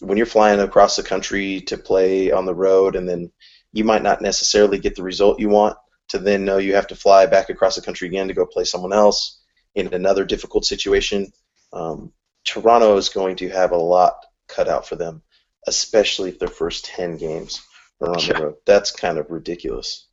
[0.00, 3.30] when you're flying across the country to play on the road, and then
[3.72, 5.76] you might not necessarily get the result you want,
[6.08, 8.64] to then know you have to fly back across the country again to go play
[8.64, 9.40] someone else
[9.74, 11.32] in another difficult situation.
[11.72, 12.12] Um,
[12.44, 14.14] Toronto is going to have a lot
[14.48, 15.22] cut out for them,
[15.66, 17.62] especially if their first 10 games
[18.00, 18.32] are on Yeah.
[18.34, 18.54] the road.
[18.66, 20.06] That's kind of ridiculous.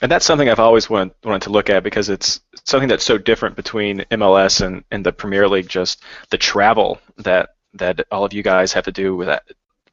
[0.00, 3.18] And that's something I've always want, wanted to look at because it's something that's so
[3.18, 5.68] different between MLS and, and the Premier League.
[5.68, 9.44] Just the travel that that all of you guys have to do with that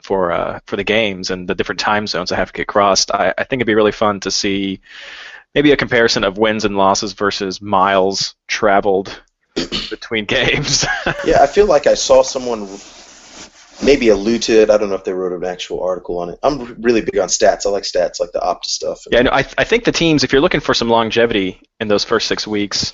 [0.02, 3.12] for uh, for the games and the different time zones that have to get crossed.
[3.12, 4.82] I, I think it'd be really fun to see
[5.54, 9.22] maybe a comparison of wins and losses versus miles traveled
[9.90, 10.86] between games.
[11.26, 12.68] Yeah, I feel like I saw someone
[13.84, 14.70] maybe allude to it.
[14.70, 16.40] I don't know if they wrote an actual article on it.
[16.44, 17.66] I'm really big on stats.
[17.66, 19.06] I like stats, like the Opta stuff.
[19.12, 22.04] Yeah, no, I, I think the teams, if you're looking for some longevity in those
[22.04, 22.94] first six weeks,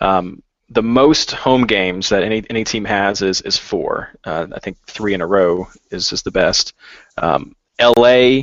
[0.00, 0.42] um,
[0.72, 4.10] the most home games that any any team has is is four.
[4.24, 6.72] Uh, I think three in a row is is the best.
[7.18, 8.42] Um, LA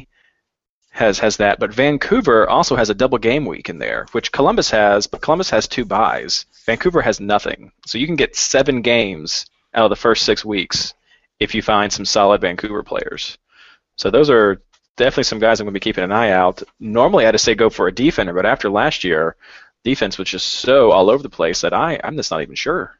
[0.91, 4.69] has has that, but Vancouver also has a double game week in there, which Columbus
[4.69, 6.45] has, but Columbus has two buys.
[6.65, 10.93] Vancouver has nothing, so you can get seven games out of the first six weeks
[11.39, 13.37] if you find some solid Vancouver players.
[13.95, 14.61] So those are
[14.97, 16.61] definitely some guys I'm going to be keeping an eye out.
[16.79, 19.35] Normally, I'd say go for a defender, but after last year,
[19.83, 22.99] defense was just so all over the place that I I'm just not even sure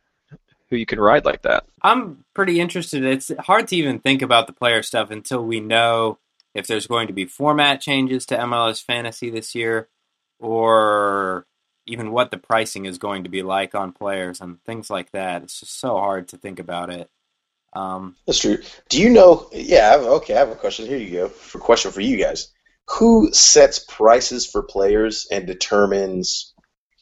[0.70, 1.66] who you can ride like that.
[1.82, 3.04] I'm pretty interested.
[3.04, 6.20] It's hard to even think about the player stuff until we know
[6.54, 9.88] if there's going to be format changes to MLS Fantasy this year,
[10.40, 11.46] or
[11.86, 15.44] even what the pricing is going to be like on players and things like that.
[15.44, 17.10] It's just so hard to think about it.
[17.74, 18.60] Um, That's true.
[18.90, 19.50] Do you know?
[19.52, 19.88] Yeah.
[19.88, 20.36] I have, okay.
[20.36, 20.86] I have a question.
[20.86, 21.30] Here you go.
[21.30, 22.52] For question for you guys.
[22.98, 26.49] Who sets prices for players and determines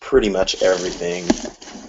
[0.08, 1.26] pretty much everything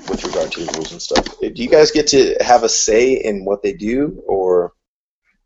[0.09, 1.24] with regard to the rules and stuff?
[1.40, 4.72] Do you guys get to have a say in what they do, or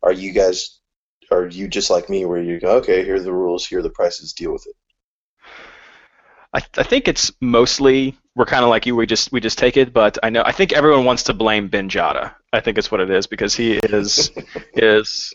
[0.01, 0.79] are you guys
[1.31, 3.83] are you just like me where you go, okay, here are the rules, here are
[3.83, 4.75] the prices, deal with it?
[6.53, 8.95] I, I think it's mostly we're kind of like you.
[8.95, 11.67] We just we just take it, but I know I think everyone wants to blame
[11.67, 12.33] Ben Jada.
[12.51, 14.31] I think it's what it is because he is
[14.73, 15.31] is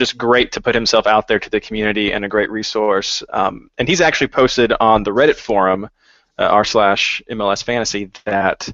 [0.00, 3.22] just great to put himself out there to the community and a great resource.
[3.32, 5.88] Um, and he's actually posted on the Reddit forum uh,
[6.44, 8.68] r slash MLS Fantasy that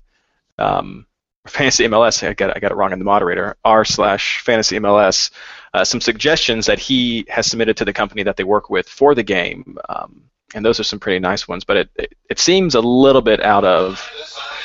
[0.59, 1.07] um,
[1.47, 2.27] Fantasy MLS.
[2.27, 3.57] I got I got it wrong in the moderator.
[3.65, 5.31] r slash Fantasy MLS.
[5.75, 9.15] Uh, some suggestions that he has submitted to the company that they work with for
[9.15, 9.77] the game.
[9.89, 10.25] Um,
[10.55, 11.65] and those are some pretty nice ones.
[11.65, 14.01] But it, it, it seems a little bit out of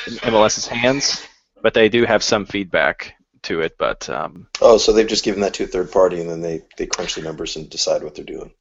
[0.06, 1.26] MLS's hands,
[1.60, 3.76] but they do have some feedback to it.
[3.78, 6.62] But um, Oh, so they've just given that to a third party and then they,
[6.78, 8.52] they crunch the numbers and decide what they're doing.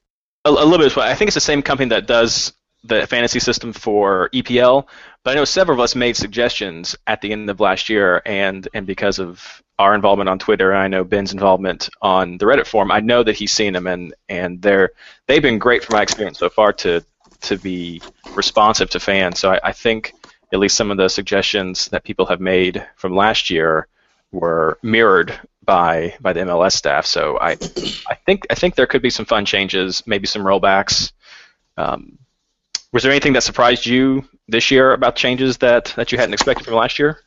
[0.46, 0.98] a, a little bit.
[0.98, 4.88] I think it's the same company that does the fantasy system for EPL,
[5.24, 8.68] but I know several of us made suggestions at the end of last year, and
[8.74, 12.68] and because of our involvement on Twitter, and I know Ben's involvement on the Reddit
[12.68, 14.92] forum, I know that he's seen them, and and they're
[15.28, 17.04] they've been great from my experience so far to
[17.42, 18.02] to be
[18.36, 19.40] responsive to fans.
[19.40, 20.14] So I, I think
[20.54, 23.88] at least some of the suggestions that people have made from last year
[24.32, 27.06] were mirrored by by the MLS staff.
[27.06, 27.52] So I
[28.10, 31.12] I think I think there could be some fun changes, maybe some rollbacks.
[31.78, 32.18] Um,
[32.94, 36.66] was there anything that surprised you this year about changes that, that you hadn't expected
[36.66, 37.20] from last year?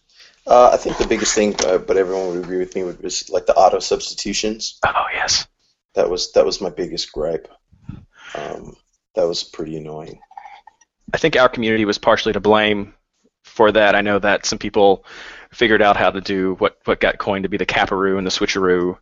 [0.47, 3.47] Uh, I think the biggest thing, uh, but everyone would agree with me, was like
[3.47, 4.79] the auto substitutions.
[4.87, 5.47] Oh yes.
[5.95, 7.49] That was that was my biggest gripe.
[8.35, 8.77] Um,
[9.15, 10.21] that was pretty annoying.
[11.13, 12.95] I think our community was partially to blame
[13.45, 13.95] for that.
[13.95, 15.05] I know that some people
[15.53, 18.31] figured out how to do what, what got coined to be the caparoo and the
[18.31, 18.99] switcheroo,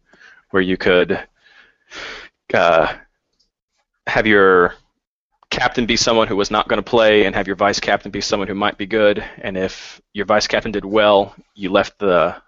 [0.50, 1.18] where you could
[2.52, 2.94] uh,
[4.06, 4.74] have your
[5.52, 8.22] captain be someone who was not going to play and have your vice captain be
[8.22, 9.22] someone who might be good.
[9.42, 12.40] And if your vice captain did well, you left the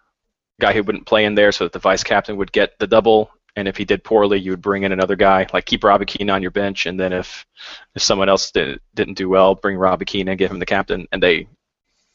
[0.59, 3.31] guy who wouldn't play in there so that the vice captain would get the double.
[3.57, 6.31] And if he did poorly, you would bring in another guy, like keep Robbie Keane
[6.31, 6.87] on your bench.
[6.87, 7.47] And then if
[7.95, 11.07] if someone else did, didn't do well, bring Robbie Keane and give him the captain.
[11.13, 11.47] And they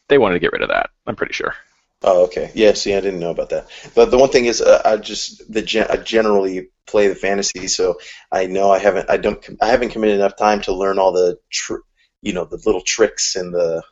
[0.10, 0.90] they wanted to get rid of that.
[1.06, 1.54] I'm pretty sure.
[2.02, 2.52] Oh, okay.
[2.56, 2.74] Yeah.
[2.74, 3.68] See, I didn't know about that.
[3.94, 7.68] But the one thing is, uh, I just the gen- I generally play the fantasy,
[7.68, 8.00] so
[8.32, 11.38] I know I haven't I don't I haven't committed enough time to learn all the
[11.52, 11.84] tr-
[12.22, 13.84] you know the little tricks and the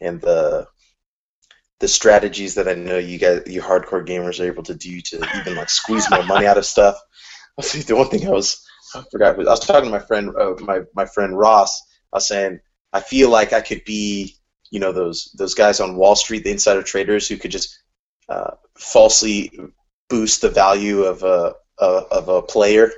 [0.00, 0.68] and the
[1.80, 5.16] the strategies that I know you guys you hardcore gamers are able to do to
[5.40, 6.96] even like squeeze more money out of stuff.
[7.58, 10.80] The one thing I was I forgot I was talking to my friend uh, my
[10.94, 11.82] my friend Ross.
[12.12, 12.60] I was saying
[12.92, 14.36] I feel like I could be
[14.70, 17.78] you know those those guys on Wall Street, the insider traders who could just
[18.28, 19.50] uh, falsely
[20.08, 22.90] boost the value of a, a of a player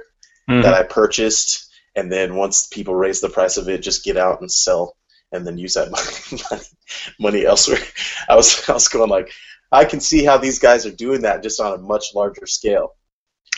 [0.49, 0.63] mm-hmm.
[0.63, 4.41] that I purchased, and then once people raise the price of it, just get out
[4.41, 4.97] and sell,
[5.33, 5.91] and then use that
[6.51, 6.63] money,
[7.19, 7.81] money elsewhere.
[8.29, 9.33] I was I was going like,
[9.71, 12.95] I can see how these guys are doing that just on a much larger scale.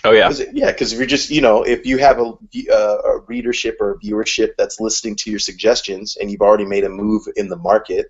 [0.04, 0.70] Oh yeah, Cause, yeah.
[0.70, 2.32] Because if you're just, you know, if you have a,
[2.70, 6.84] uh, a readership or a viewership that's listening to your suggestions, and you've already made
[6.84, 8.06] a move in the market,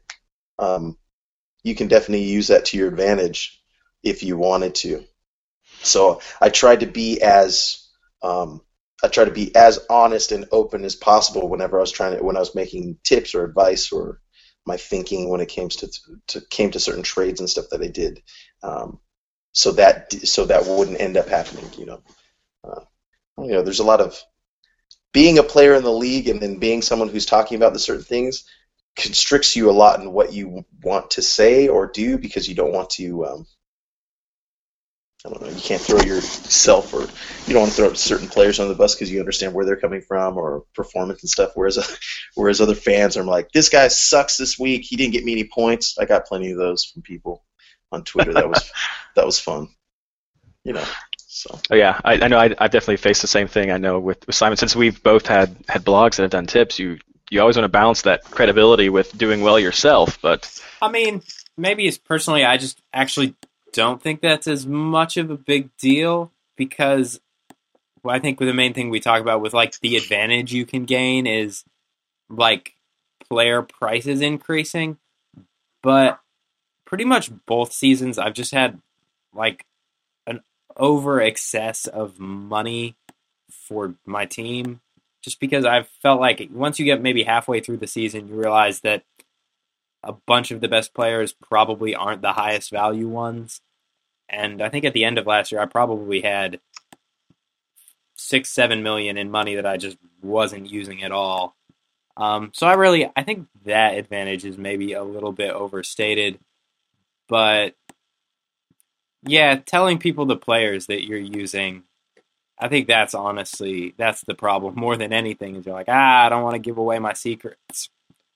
[0.58, 0.98] um,
[1.62, 3.62] you can definitely use that to your advantage
[4.02, 5.04] if you wanted to.
[5.82, 7.88] So I tried to be as
[8.22, 8.62] um,
[9.02, 12.24] I tried to be as honest and open as possible whenever I was trying to
[12.24, 14.20] when I was making tips or advice or
[14.66, 15.90] my thinking when it came to,
[16.28, 18.22] to came to certain trades and stuff that I did.
[18.62, 18.98] Um,
[19.54, 21.64] so that so that wouldn't end up happening.
[21.78, 22.02] You know,
[22.64, 22.80] uh,
[23.38, 24.20] you know, there's a lot of
[25.12, 28.04] being a player in the league and then being someone who's talking about the certain
[28.04, 28.44] things
[28.96, 32.72] constricts you a lot in what you want to say or do because you don't
[32.72, 33.24] want to.
[33.24, 33.46] Um,
[35.26, 35.48] I don't know.
[35.48, 38.94] You can't throw yourself or you don't want to throw certain players on the bus
[38.94, 41.52] because you understand where they're coming from or performance and stuff.
[41.54, 41.78] Whereas,
[42.34, 44.82] whereas other fans are like, "This guy sucks this week.
[44.84, 47.42] He didn't get me any points." I got plenty of those from people
[47.94, 48.32] on Twitter.
[48.32, 48.70] That was
[49.16, 49.68] that was fun.
[50.64, 50.84] You know.
[51.18, 51.58] So.
[51.70, 52.38] Oh yeah, I, I know.
[52.38, 53.70] I, have definitely faced the same thing.
[53.72, 56.78] I know with, with Simon, since we've both had had blogs that have done tips.
[56.78, 56.98] You
[57.30, 60.20] you always want to balance that credibility with doing well yourself.
[60.22, 61.22] But I mean,
[61.56, 63.34] maybe it's personally, I just actually
[63.72, 67.20] don't think that's as much of a big deal because
[68.02, 70.84] well, I think the main thing we talk about with like the advantage you can
[70.84, 71.64] gain is
[72.28, 72.74] like
[73.28, 74.98] player prices increasing,
[75.82, 76.20] but
[76.84, 78.80] pretty much both seasons I've just had
[79.32, 79.64] like
[80.26, 80.40] an
[80.76, 82.96] over excess of money
[83.50, 84.80] for my team
[85.22, 88.80] just because I've felt like once you get maybe halfway through the season you realize
[88.80, 89.04] that
[90.04, 93.60] a bunch of the best players probably aren't the highest value ones.
[94.28, 96.60] And I think at the end of last year I probably had
[98.14, 101.56] six, seven million in money that I just wasn't using at all.
[102.16, 106.38] Um, so I really I think that advantage is maybe a little bit overstated.
[107.28, 107.74] But
[109.26, 111.84] yeah, telling people the players that you're using,
[112.58, 115.56] I think that's honestly that's the problem more than anything.
[115.56, 117.90] Is you're like, ah, I don't want to give away my secrets.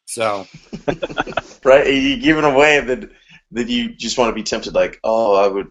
[0.06, 0.46] So,
[1.64, 3.10] right, you giving away that
[3.52, 5.68] that you just want to be tempted, like, oh, I would.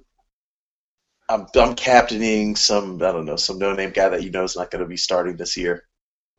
[1.29, 4.55] I'm I'm captaining some I don't know some no name guy that you know is
[4.55, 5.83] not going to be starting this year,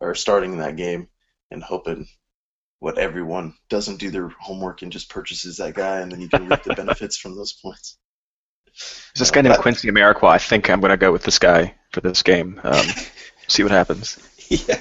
[0.01, 1.09] or starting that game,
[1.51, 2.07] and hoping
[2.81, 6.49] what everyone doesn't do their homework and just purchases that guy, and then you can
[6.49, 7.97] reap the benefits from those points.
[9.14, 10.29] Is this guy named Quincy Amarikwa?
[10.29, 12.61] I think I'm going to go with this guy for this game.
[12.62, 12.87] Um,
[13.49, 14.18] see what happens.
[14.49, 14.79] Yeah.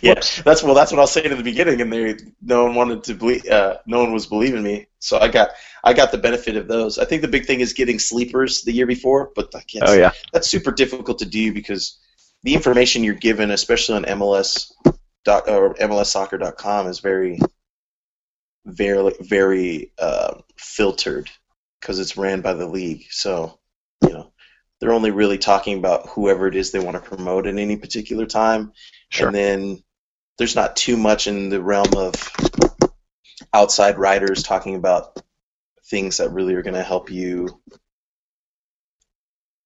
[0.00, 0.74] Yeah, that's well.
[0.74, 3.46] That's what I was saying in the beginning, and they no one wanted to believe.
[3.46, 5.50] Uh, no one was believing me, so I got
[5.84, 6.98] I got the benefit of those.
[6.98, 10.10] I think the big thing is getting sleepers the year before, but I oh yeah,
[10.32, 12.00] that's super difficult to do because
[12.42, 14.72] the information you're given, especially on MLS
[15.24, 17.38] dot or MLSsoccer.com is very,
[18.64, 21.30] very, very uh, filtered
[21.80, 23.06] because it's ran by the league.
[23.10, 23.58] So,
[24.02, 24.32] you know,
[24.80, 28.26] they're only really talking about whoever it is they want to promote at any particular
[28.26, 28.72] time,
[29.10, 29.28] Sure.
[29.28, 29.82] and then
[30.38, 32.14] there's not too much in the realm of
[33.54, 35.20] outside writers talking about
[35.86, 37.60] things that really are going to help you.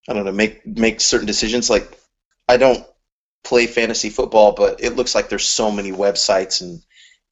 [0.08, 1.68] I don't know, make make certain decisions.
[1.68, 1.98] Like,
[2.48, 2.86] I don't
[3.46, 6.82] play fantasy football, but it looks like there's so many websites and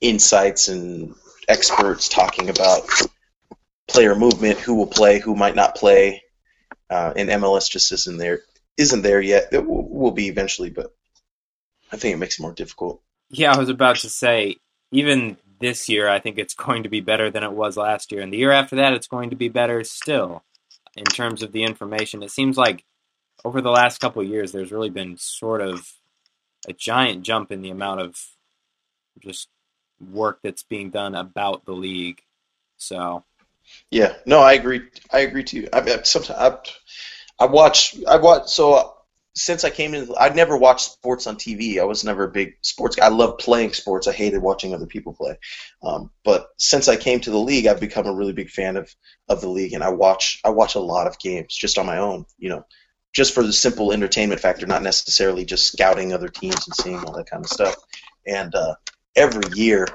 [0.00, 1.14] insights and
[1.48, 2.88] experts talking about
[3.88, 6.22] player movement, who will play, who might not play,
[6.88, 8.42] uh, and MLS just isn't there.
[8.76, 9.48] Isn't there yet?
[9.52, 10.94] It will, will be eventually, but
[11.90, 13.02] I think it makes it more difficult.
[13.30, 14.56] Yeah, I was about to say,
[14.92, 18.20] even this year, I think it's going to be better than it was last year.
[18.20, 20.44] And the year after that, it's going to be better still
[20.96, 22.22] in terms of the information.
[22.22, 22.84] It seems like
[23.44, 25.86] over the last couple years, there's really been sort of
[26.68, 28.18] a giant jump in the amount of
[29.20, 29.48] just
[30.00, 32.20] work that's being done about the league.
[32.76, 33.24] So,
[33.90, 34.82] Yeah, no, I agree.
[35.12, 35.68] I agree too.
[35.72, 37.96] I mean, sometimes I, I watch.
[38.06, 38.48] I watch.
[38.48, 38.94] So
[39.34, 41.80] since I came in, I'd never watched sports on TV.
[41.80, 43.06] I was never a big sports guy.
[43.06, 44.06] I love playing sports.
[44.06, 45.36] I hated watching other people play.
[45.82, 48.94] Um, but since I came to the league, I've become a really big fan of
[49.28, 50.40] of the league, and I watch.
[50.44, 52.26] I watch a lot of games just on my own.
[52.38, 52.66] You know,
[53.14, 57.12] just for the simple entertainment factor, not necessarily just scouting other teams and seeing all
[57.12, 57.76] that kind of stuff.
[58.26, 58.74] And uh,
[59.16, 59.86] every year,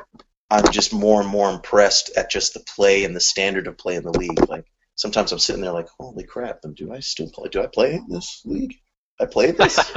[0.50, 3.96] I'm just more and more impressed at just the play and the standard of play
[3.96, 4.50] in the league.
[4.50, 4.66] Like
[4.96, 7.50] sometimes I'm sitting there like, holy crap, do I still play?
[7.50, 8.76] Do I play in this league?
[9.20, 9.92] I played this.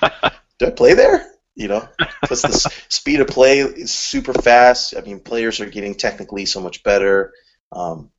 [0.58, 1.32] do I play there?
[1.54, 1.88] You know,
[2.20, 4.94] because the s- speed of play is super fast.
[4.94, 7.32] I mean, players are getting technically so much better.
[7.72, 8.10] Um,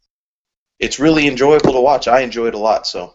[0.80, 2.08] it's really enjoyable to watch.
[2.08, 2.88] I enjoy it a lot.
[2.88, 3.14] So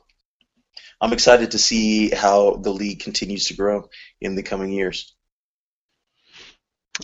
[1.03, 3.90] I'm excited to see how the league continues to grow
[4.20, 5.12] in the coming years.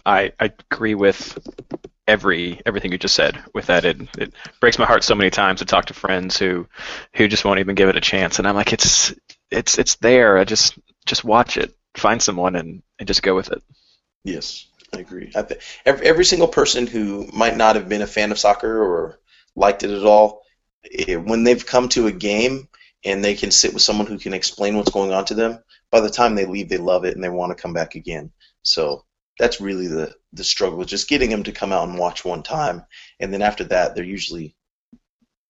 [0.06, 1.36] I, I agree with
[2.06, 3.42] every everything you just said.
[3.54, 6.68] With that, it it breaks my heart so many times to talk to friends who
[7.14, 9.12] who just won't even give it a chance, and I'm like, it's
[9.50, 10.38] it's it's there.
[10.38, 13.62] I just just watch it, find someone, and and just go with it.
[14.22, 15.32] Yes, I agree.
[15.34, 18.80] I th- every, every single person who might not have been a fan of soccer
[18.80, 19.18] or
[19.56, 20.42] liked it at all,
[20.92, 22.67] eh, when they've come to a game
[23.04, 26.00] and they can sit with someone who can explain what's going on to them, by
[26.00, 28.30] the time they leave, they love it and they want to come back again.
[28.62, 29.04] So
[29.38, 32.84] that's really the the struggle, just getting them to come out and watch one time,
[33.20, 34.54] and then after that, they're usually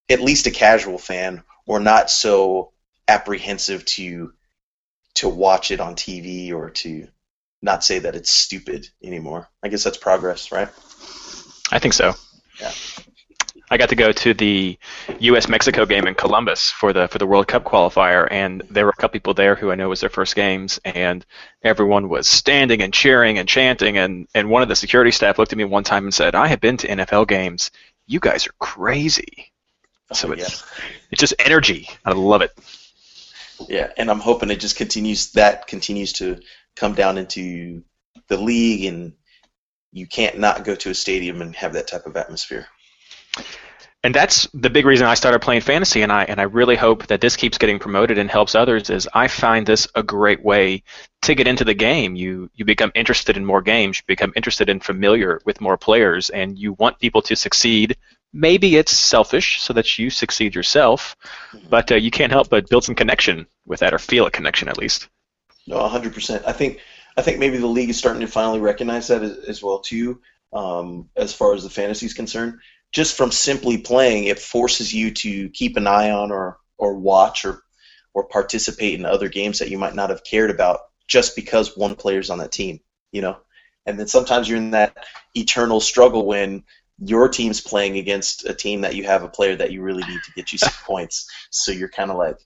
[0.08, 2.72] at least a casual fan or not so
[3.08, 4.32] apprehensive to
[5.14, 7.08] to watch it on TV or to
[7.60, 9.48] not say that it's stupid anymore.
[9.62, 10.68] I guess that's progress, right?
[11.72, 12.14] I think so.
[12.60, 12.72] Yeah.
[13.70, 14.78] I got to go to the
[15.20, 15.48] U.S.
[15.48, 19.00] Mexico game in Columbus for the for the World Cup qualifier, and there were a
[19.00, 21.24] couple people there who I know was their first games, and
[21.62, 25.52] everyone was standing and cheering and chanting, and and one of the security staff looked
[25.52, 27.70] at me one time and said, "I have been to NFL games.
[28.06, 29.52] You guys are crazy."
[30.10, 30.64] Oh, so Oh, it's
[31.10, 31.88] it's just energy.
[32.04, 32.52] I love it.
[33.68, 35.32] Yeah, and I'm hoping it just continues.
[35.32, 36.40] That continues to
[36.76, 37.82] come down into
[38.28, 39.12] the league, and
[39.92, 42.66] you can't not go to a stadium and have that type of atmosphere.
[44.04, 47.08] And that's the big reason I started playing fantasy, and I and I really hope
[47.08, 48.90] that this keeps getting promoted and helps others.
[48.90, 50.84] Is I find this a great way
[51.22, 52.14] to get into the game.
[52.14, 56.30] You you become interested in more games, you become interested and familiar with more players,
[56.30, 57.96] and you want people to succeed.
[58.32, 61.16] Maybe it's selfish so that you succeed yourself,
[61.68, 64.68] but uh, you can't help but build some connection with that, or feel a connection
[64.68, 65.08] at least.
[65.66, 66.44] No, 100%.
[66.46, 66.80] I think
[67.16, 70.20] I think maybe the league is starting to finally recognize that as, as well too.
[70.52, 72.60] Um, as far as the fantasy is concerned,
[72.92, 77.44] just from simply playing, it forces you to keep an eye on or or watch
[77.44, 77.62] or
[78.14, 81.94] or participate in other games that you might not have cared about just because one
[81.94, 82.80] player's on that team,
[83.12, 83.36] you know.
[83.86, 84.96] And then sometimes you're in that
[85.34, 86.64] eternal struggle when
[86.98, 90.20] your team's playing against a team that you have a player that you really need
[90.24, 91.30] to get you some points.
[91.50, 92.38] So you're kind of like,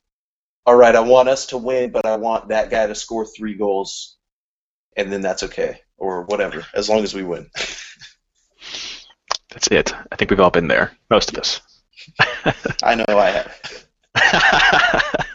[0.65, 3.55] all right, I want us to win, but I want that guy to score three
[3.55, 4.17] goals,
[4.97, 7.51] and then that's okay, or whatever, as long as we win.
[9.53, 9.95] That's it.
[10.11, 11.61] I think we've all been there, most of us.
[12.83, 13.87] I know I have.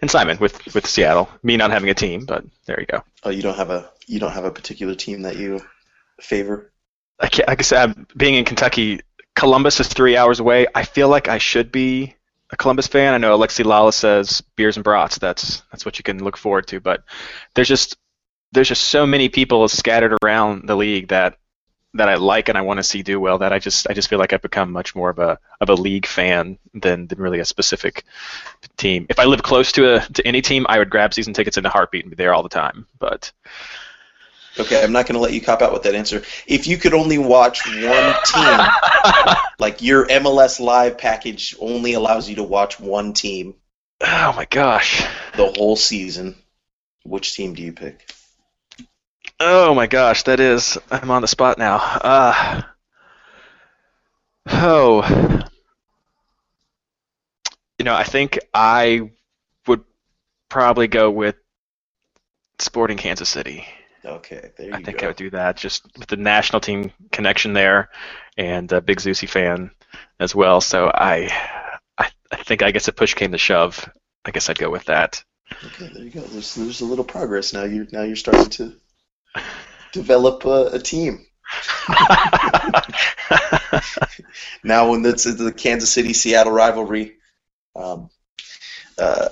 [0.00, 3.02] and Simon with with Seattle, me not having a team, but there you go.
[3.24, 5.60] Oh, you don't have a you don't have a particular team that you
[6.20, 6.72] favor.
[7.20, 9.00] I can't, like I said, I'm- being in Kentucky,
[9.34, 10.66] Columbus is three hours away.
[10.74, 12.14] I feel like I should be
[12.50, 13.14] a Columbus fan.
[13.14, 15.18] I know Alexi Lalas says beers and brats.
[15.18, 16.80] That's that's what you can look forward to.
[16.80, 17.04] But
[17.54, 17.96] there's just
[18.52, 21.36] there's just so many people scattered around the league that
[21.98, 24.08] that I like and I want to see do well that I just I just
[24.08, 27.40] feel like I've become much more of a of a league fan than than really
[27.40, 28.04] a specific
[28.76, 29.06] team.
[29.08, 31.66] If I live close to a to any team, I would grab season tickets in
[31.66, 32.86] a heartbeat and be there all the time.
[32.98, 33.32] But
[34.58, 36.22] Okay, I'm not going to let you cop out with that answer.
[36.44, 38.58] If you could only watch one team,
[39.60, 43.54] like your MLS Live package only allows you to watch one team
[44.00, 45.04] oh my gosh.
[45.36, 46.36] the whole season,
[47.04, 48.08] which team do you pick?
[49.40, 50.78] Oh my gosh, that is.
[50.90, 51.76] I'm on the spot now.
[51.76, 52.62] Uh,
[54.48, 55.42] oh.
[57.78, 59.12] You know, I think I
[59.68, 59.84] would
[60.48, 61.36] probably go with
[62.58, 63.64] Sporting Kansas City.
[64.04, 64.78] Okay, there you go.
[64.78, 65.06] I think go.
[65.06, 67.90] I would do that just with the national team connection there
[68.36, 69.70] and a big Zusi fan
[70.18, 70.60] as well.
[70.60, 71.28] So I,
[71.96, 73.88] I, I think I guess if push came to shove,
[74.24, 75.22] I guess I'd go with that.
[75.64, 76.20] Okay, there you go.
[76.22, 77.62] There's, there's a little progress now.
[77.64, 78.74] You're now you're starting to
[79.92, 81.24] develop a, a team.
[84.62, 87.16] Now, when it's the Kansas City Seattle rivalry,
[87.76, 88.10] um,
[88.98, 89.28] uh,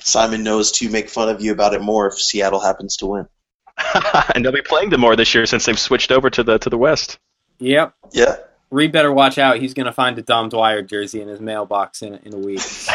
[0.00, 3.26] Simon knows to make fun of you about it more if Seattle happens to win.
[4.34, 6.70] and they'll be playing them more this year since they've switched over to the to
[6.70, 7.18] the West.
[7.58, 7.94] Yep.
[8.12, 8.36] Yeah.
[8.70, 9.58] Reed better watch out.
[9.58, 12.62] He's going to find a Dom Dwyer jersey in his mailbox in, in a week.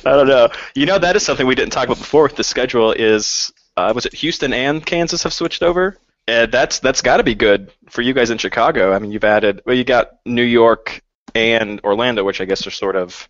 [0.00, 0.48] I don't know.
[0.74, 2.90] You know, that is something we didn't talk about before with the schedule.
[2.92, 5.96] Is uh, was it Houston and Kansas have switched over?
[6.26, 8.92] And that's that's got to be good for you guys in Chicago.
[8.92, 11.00] I mean, you've added well, you got New York
[11.34, 13.28] and Orlando, which I guess are sort of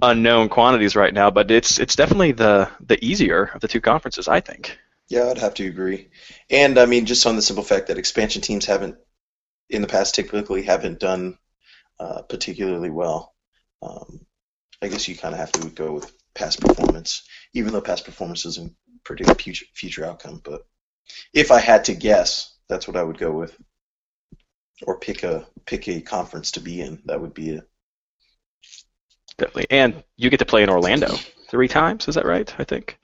[0.00, 4.26] unknown quantities right now, but it's it's definitely the the easier of the two conferences,
[4.26, 4.78] I think.
[5.08, 6.08] Yeah, I'd have to agree.
[6.50, 8.96] And I mean, just on the simple fact that expansion teams haven't,
[9.70, 11.38] in the past, typically haven't done
[12.00, 13.34] uh, particularly well.
[13.82, 14.20] Um,
[14.82, 18.42] I guess you kind of have to go with past performance, even though past performance
[18.42, 18.74] doesn't
[19.08, 20.40] predict future future outcome.
[20.44, 20.66] But
[21.32, 23.56] if I had to guess, that's what I would go with,
[24.82, 27.00] or pick a pick a conference to be in.
[27.06, 27.68] That would be it.
[29.38, 29.66] Definitely.
[29.70, 31.14] And you get to play in Orlando
[31.48, 32.52] three times, is that right?
[32.58, 32.98] I think.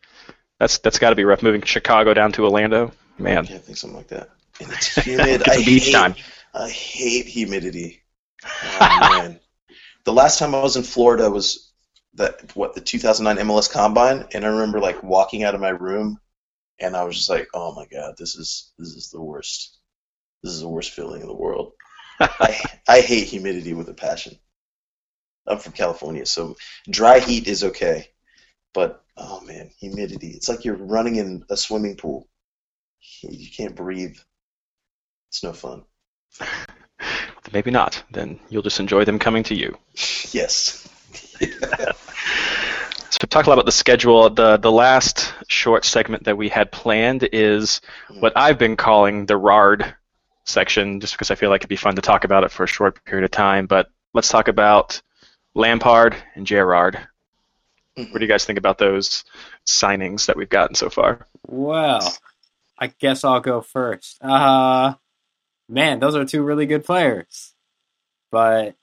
[0.61, 2.92] That's that's got to be rough moving Chicago down to Orlando.
[3.18, 3.46] Man.
[3.46, 4.28] Yeah, I think something like that.
[4.61, 5.44] And it's humid.
[5.44, 6.14] Get I beach hate, time.
[6.52, 8.02] I hate humidity.
[8.44, 9.40] Oh, man.
[10.05, 11.72] the last time I was in Florida was
[12.14, 16.20] that what the 2009 MLS Combine, and I remember like walking out of my room,
[16.78, 19.78] and I was just like, "Oh my god, this is this is the worst.
[20.42, 21.72] This is the worst feeling in the world."
[22.20, 24.38] I I hate humidity with a passion.
[25.46, 26.56] I'm from California, so
[26.88, 28.08] dry heat is okay,
[28.72, 30.30] but oh man, humidity.
[30.30, 32.28] It's like you're running in a swimming pool.
[33.22, 34.16] You can't breathe.
[35.28, 35.84] It's no fun.
[37.52, 38.02] Maybe not.
[38.10, 39.76] Then you'll just enjoy them coming to you.
[40.32, 40.88] Yes.
[43.14, 44.28] So we talked a lot about the schedule.
[44.28, 47.80] The the last short segment that we had planned is
[48.18, 49.94] what I've been calling the RARD
[50.44, 52.66] section, just because I feel like it'd be fun to talk about it for a
[52.66, 53.66] short period of time.
[53.66, 55.00] But let's talk about
[55.54, 56.98] Lampard and Gerrard.
[57.94, 59.24] What do you guys think about those
[59.64, 61.28] signings that we've gotten so far?
[61.46, 62.16] Well,
[62.76, 64.20] I guess I'll go first.
[64.24, 64.94] Uh,
[65.68, 67.54] man, those are two really good players.
[68.32, 68.74] But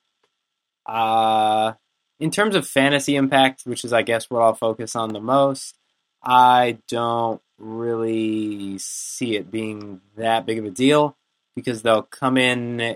[0.85, 1.73] uh,
[2.21, 5.75] in terms of fantasy impact, which is, I guess, what I'll focus on the most,
[6.23, 11.17] I don't really see it being that big of a deal
[11.55, 12.95] because they'll come in.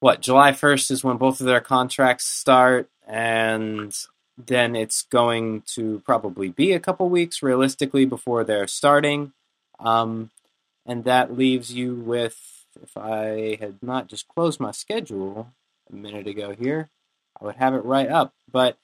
[0.00, 3.96] What, July 1st is when both of their contracts start, and
[4.36, 9.32] then it's going to probably be a couple weeks realistically before they're starting.
[9.78, 10.32] Um,
[10.84, 15.52] and that leaves you with, if I had not just closed my schedule
[15.88, 16.90] a minute ago here,
[17.40, 18.34] I would have it right up.
[18.50, 18.78] But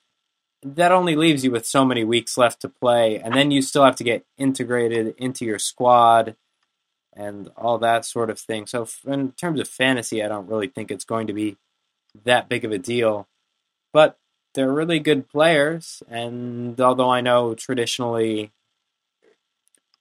[0.63, 3.85] that only leaves you with so many weeks left to play, and then you still
[3.85, 6.37] have to get integrated into your squad
[7.15, 8.67] and all that sort of thing.
[8.67, 11.57] So, in terms of fantasy, I don't really think it's going to be
[12.25, 13.27] that big of a deal.
[13.93, 14.19] But
[14.55, 18.53] they're really good players, and although I know traditionally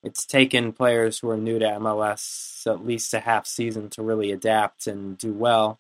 [0.04, 4.32] it's taken players who are new to MLS at least a half season to really
[4.32, 5.80] adapt and do well.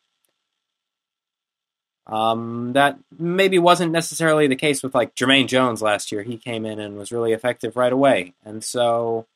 [2.10, 6.24] Um, that maybe wasn't necessarily the case with like Jermaine Jones last year.
[6.24, 9.28] He came in and was really effective right away, and so,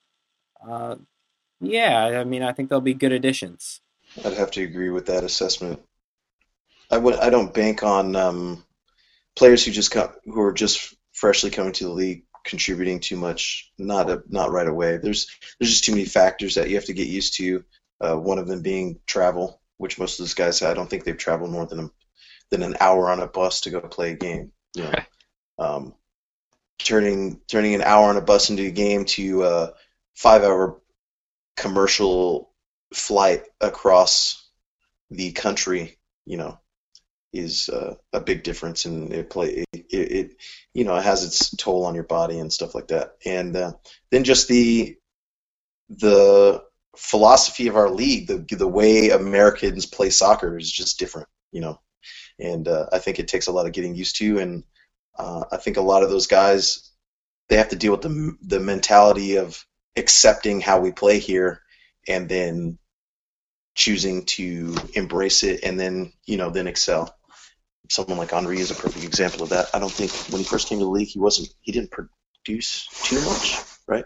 [0.67, 0.95] uh,
[1.61, 3.79] yeah, I mean, I think they'll be good additions.
[4.25, 5.81] I'd have to agree with that assessment.
[6.89, 7.15] I would.
[7.15, 8.63] I don't bank on um,
[9.35, 13.71] players who just got who are just freshly coming to the league contributing too much.
[13.77, 14.97] Not a, not right away.
[14.97, 15.27] There's
[15.59, 17.63] there's just too many factors that you have to get used to.
[18.01, 21.17] Uh, one of them being travel, which most of those guys I don't think they've
[21.17, 21.89] traveled more than
[22.53, 24.51] than an hour on a bus to go play a game.
[24.75, 24.93] You know,
[25.59, 25.93] um,
[26.77, 29.73] turning turning an hour on a bus into a game to a
[30.13, 30.79] five hour
[31.57, 32.53] commercial
[32.93, 34.47] flight across
[35.09, 35.97] the country.
[36.25, 36.59] You know,
[37.33, 40.35] is uh, a big difference, and it play it, it,
[40.75, 43.15] you know it has its toll on your body and stuff like that.
[43.25, 43.73] And uh,
[44.11, 44.95] then just the
[45.89, 46.63] the
[46.95, 51.79] philosophy of our league, the the way Americans play soccer is just different, you know.
[52.43, 54.63] And uh, I think it takes a lot of getting used to, and
[55.17, 56.91] uh, I think a lot of those guys
[57.49, 59.65] they have to deal with the the mentality of
[59.95, 61.61] accepting how we play here,
[62.07, 62.77] and then
[63.75, 67.15] choosing to embrace it, and then you know then excel.
[67.89, 69.67] Someone like Henry is a perfect example of that.
[69.73, 72.87] I don't think when he first came to the league, he wasn't he didn't produce
[73.03, 74.05] too much, right?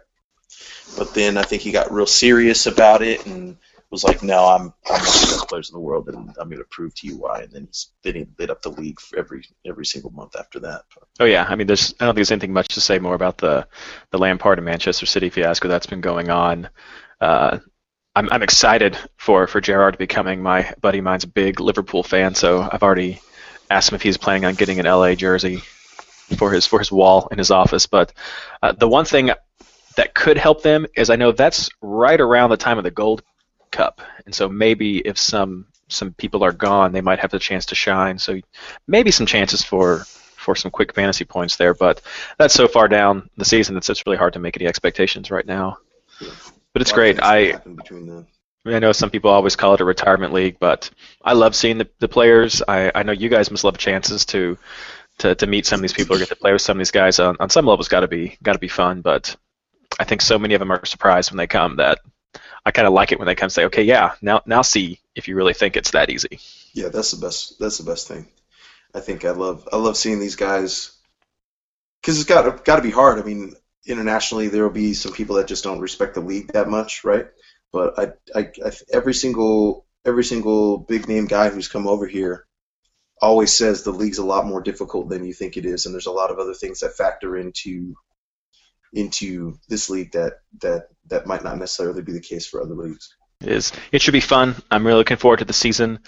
[0.98, 3.58] But then I think he got real serious about it and
[3.90, 6.50] was like, "No, I'm I'm one of the best players in the world, and I'm
[6.50, 9.00] going to prove to you why." And then he's then he lit up the league
[9.16, 10.84] every every single month after that.
[11.20, 13.38] Oh yeah, I mean, there's I don't think there's anything much to say more about
[13.38, 13.68] the
[14.12, 16.70] the Lampard and Manchester City fiasco that's been going on.
[17.22, 17.60] Uh,
[18.16, 22.68] I'm I'm excited for for Gerrard becoming my buddy mine's a big Liverpool fan, so
[22.70, 23.22] I've already
[23.70, 25.58] asked him if he's planning on getting an LA jersey
[26.38, 27.86] for his for his wall in his office.
[27.86, 28.14] But
[28.62, 29.32] uh, the one thing
[29.96, 33.24] that could help them is I know that's right around the time of the Gold
[33.72, 37.68] Cup, and so maybe if some some people are gone, they might have the chance
[37.68, 38.20] to shine.
[38.20, 38.40] So
[38.88, 40.06] maybe some chances for
[40.36, 42.02] for some quick fantasy points there, but
[42.38, 45.46] that's so far down the season it's it's really hard to make any expectations right
[45.46, 45.78] now.
[46.74, 47.20] But it's great.
[47.22, 47.60] I
[48.66, 50.90] I know some people always call it a retirement league, but
[51.24, 52.62] I love seeing the, the players.
[52.68, 54.58] I, I know you guys must love chances to,
[55.20, 56.92] to to meet some of these people or get to play with some of these
[56.92, 57.20] guys.
[57.20, 59.02] On, on some levels, got to be got to be fun.
[59.02, 59.36] But
[60.00, 62.00] I think so many of them are surprised when they come that
[62.66, 65.28] I kind of like it when they come say, okay, yeah, now now see if
[65.28, 66.40] you really think it's that easy.
[66.74, 67.60] Yeah, that's the best.
[67.60, 68.28] That's the best thing.
[68.94, 70.92] I think I love I love seeing these guys
[72.02, 73.20] because it's got got to be hard.
[73.20, 73.54] I mean,
[73.86, 77.28] internationally there will be some people that just don't respect the league that much, right?
[77.72, 82.46] But I, I, I every single every single big name guy who's come over here
[83.22, 86.06] always says the league's a lot more difficult than you think it is, and there's
[86.06, 87.96] a lot of other things that factor into
[88.94, 93.16] into this league that that that might not necessarily be the case for other leagues.
[93.42, 93.72] It is.
[93.92, 94.56] It should be fun.
[94.72, 96.00] I'm really looking forward to the season.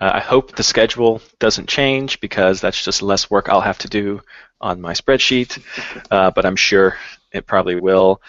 [0.00, 3.88] Uh, I hope the schedule doesn't change because that's just less work I'll have to
[3.88, 4.20] do
[4.60, 5.62] on my spreadsheet.
[6.10, 6.96] Uh, but I'm sure
[7.32, 8.20] it probably will.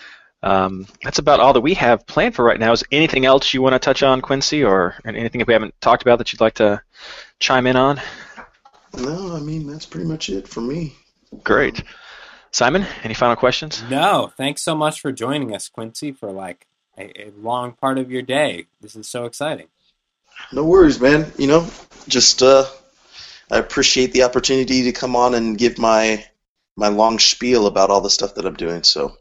[0.42, 2.72] Um, that's about all that we have planned for right now.
[2.72, 6.04] Is anything else you want to touch on, Quincy, or anything that we haven't talked
[6.04, 6.82] about that you'd like to
[7.40, 8.02] chime in on?
[8.98, 10.96] No, I mean that's pretty much it for me.
[11.44, 11.84] Great.
[12.56, 13.84] Simon, any final questions?
[13.90, 14.32] No.
[14.38, 18.22] Thanks so much for joining us, Quincy, for like a, a long part of your
[18.22, 18.68] day.
[18.80, 19.68] This is so exciting.
[20.54, 21.34] No worries, man.
[21.38, 21.68] You know,
[22.08, 22.64] just uh,
[23.52, 26.24] I appreciate the opportunity to come on and give my
[26.78, 28.84] my long spiel about all the stuff that I'm doing.
[28.84, 29.18] So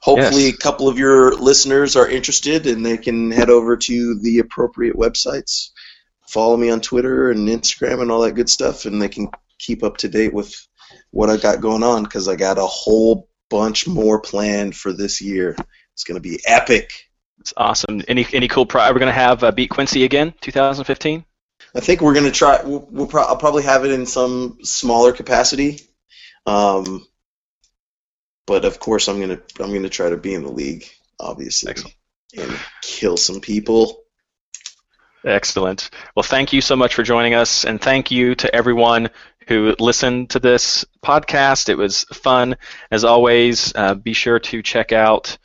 [0.00, 0.54] hopefully yes.
[0.54, 4.96] a couple of your listeners are interested and they can head over to the appropriate
[4.96, 5.70] websites
[6.26, 9.28] follow me on twitter and instagram and all that good stuff and they can
[9.58, 10.54] keep up to date with
[11.10, 15.20] what I got going on because I got a whole bunch more planned for this
[15.20, 15.56] year.
[15.94, 16.90] It's going to be epic.
[17.40, 18.02] It's awesome.
[18.06, 18.66] Any any cool?
[18.66, 21.24] Pro- are we going to have uh, beat Quincy again, 2015?
[21.74, 22.62] I think we're going to try.
[22.62, 25.80] We'll, we'll pro- I'll probably have it in some smaller capacity.
[26.46, 27.06] Um,
[28.46, 30.84] but of course, I'm gonna I'm gonna try to be in the league,
[31.18, 31.94] obviously, Excellent.
[32.36, 34.02] and kill some people.
[35.24, 35.90] Excellent.
[36.16, 39.10] Well, thank you so much for joining us, and thank you to everyone
[39.50, 41.68] who listened to this podcast.
[41.68, 42.56] It was fun.
[42.92, 45.36] As always, uh, be sure to check out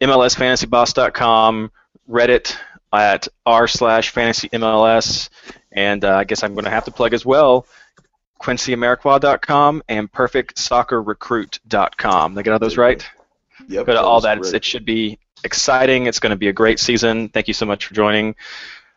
[0.00, 1.70] MLSFantasyBoss.com,
[2.08, 2.56] Reddit
[2.90, 5.28] at r slash fantasymls,
[5.70, 7.66] and uh, I guess I'm going to have to plug as well
[8.40, 12.32] QuincyAmarikwa.com and PerfectSoccerRecruit.com.
[12.32, 13.06] Did I get all those right?
[13.68, 13.84] Yep.
[13.84, 14.38] Go to all that.
[14.38, 16.06] It should be exciting.
[16.06, 17.28] It's going to be a great season.
[17.28, 18.36] Thank you so much for joining.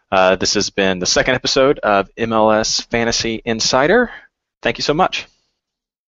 [0.09, 4.09] Uh, this has been the second episode of MLS Fantasy Insider.
[4.63, 5.27] Thank you so much.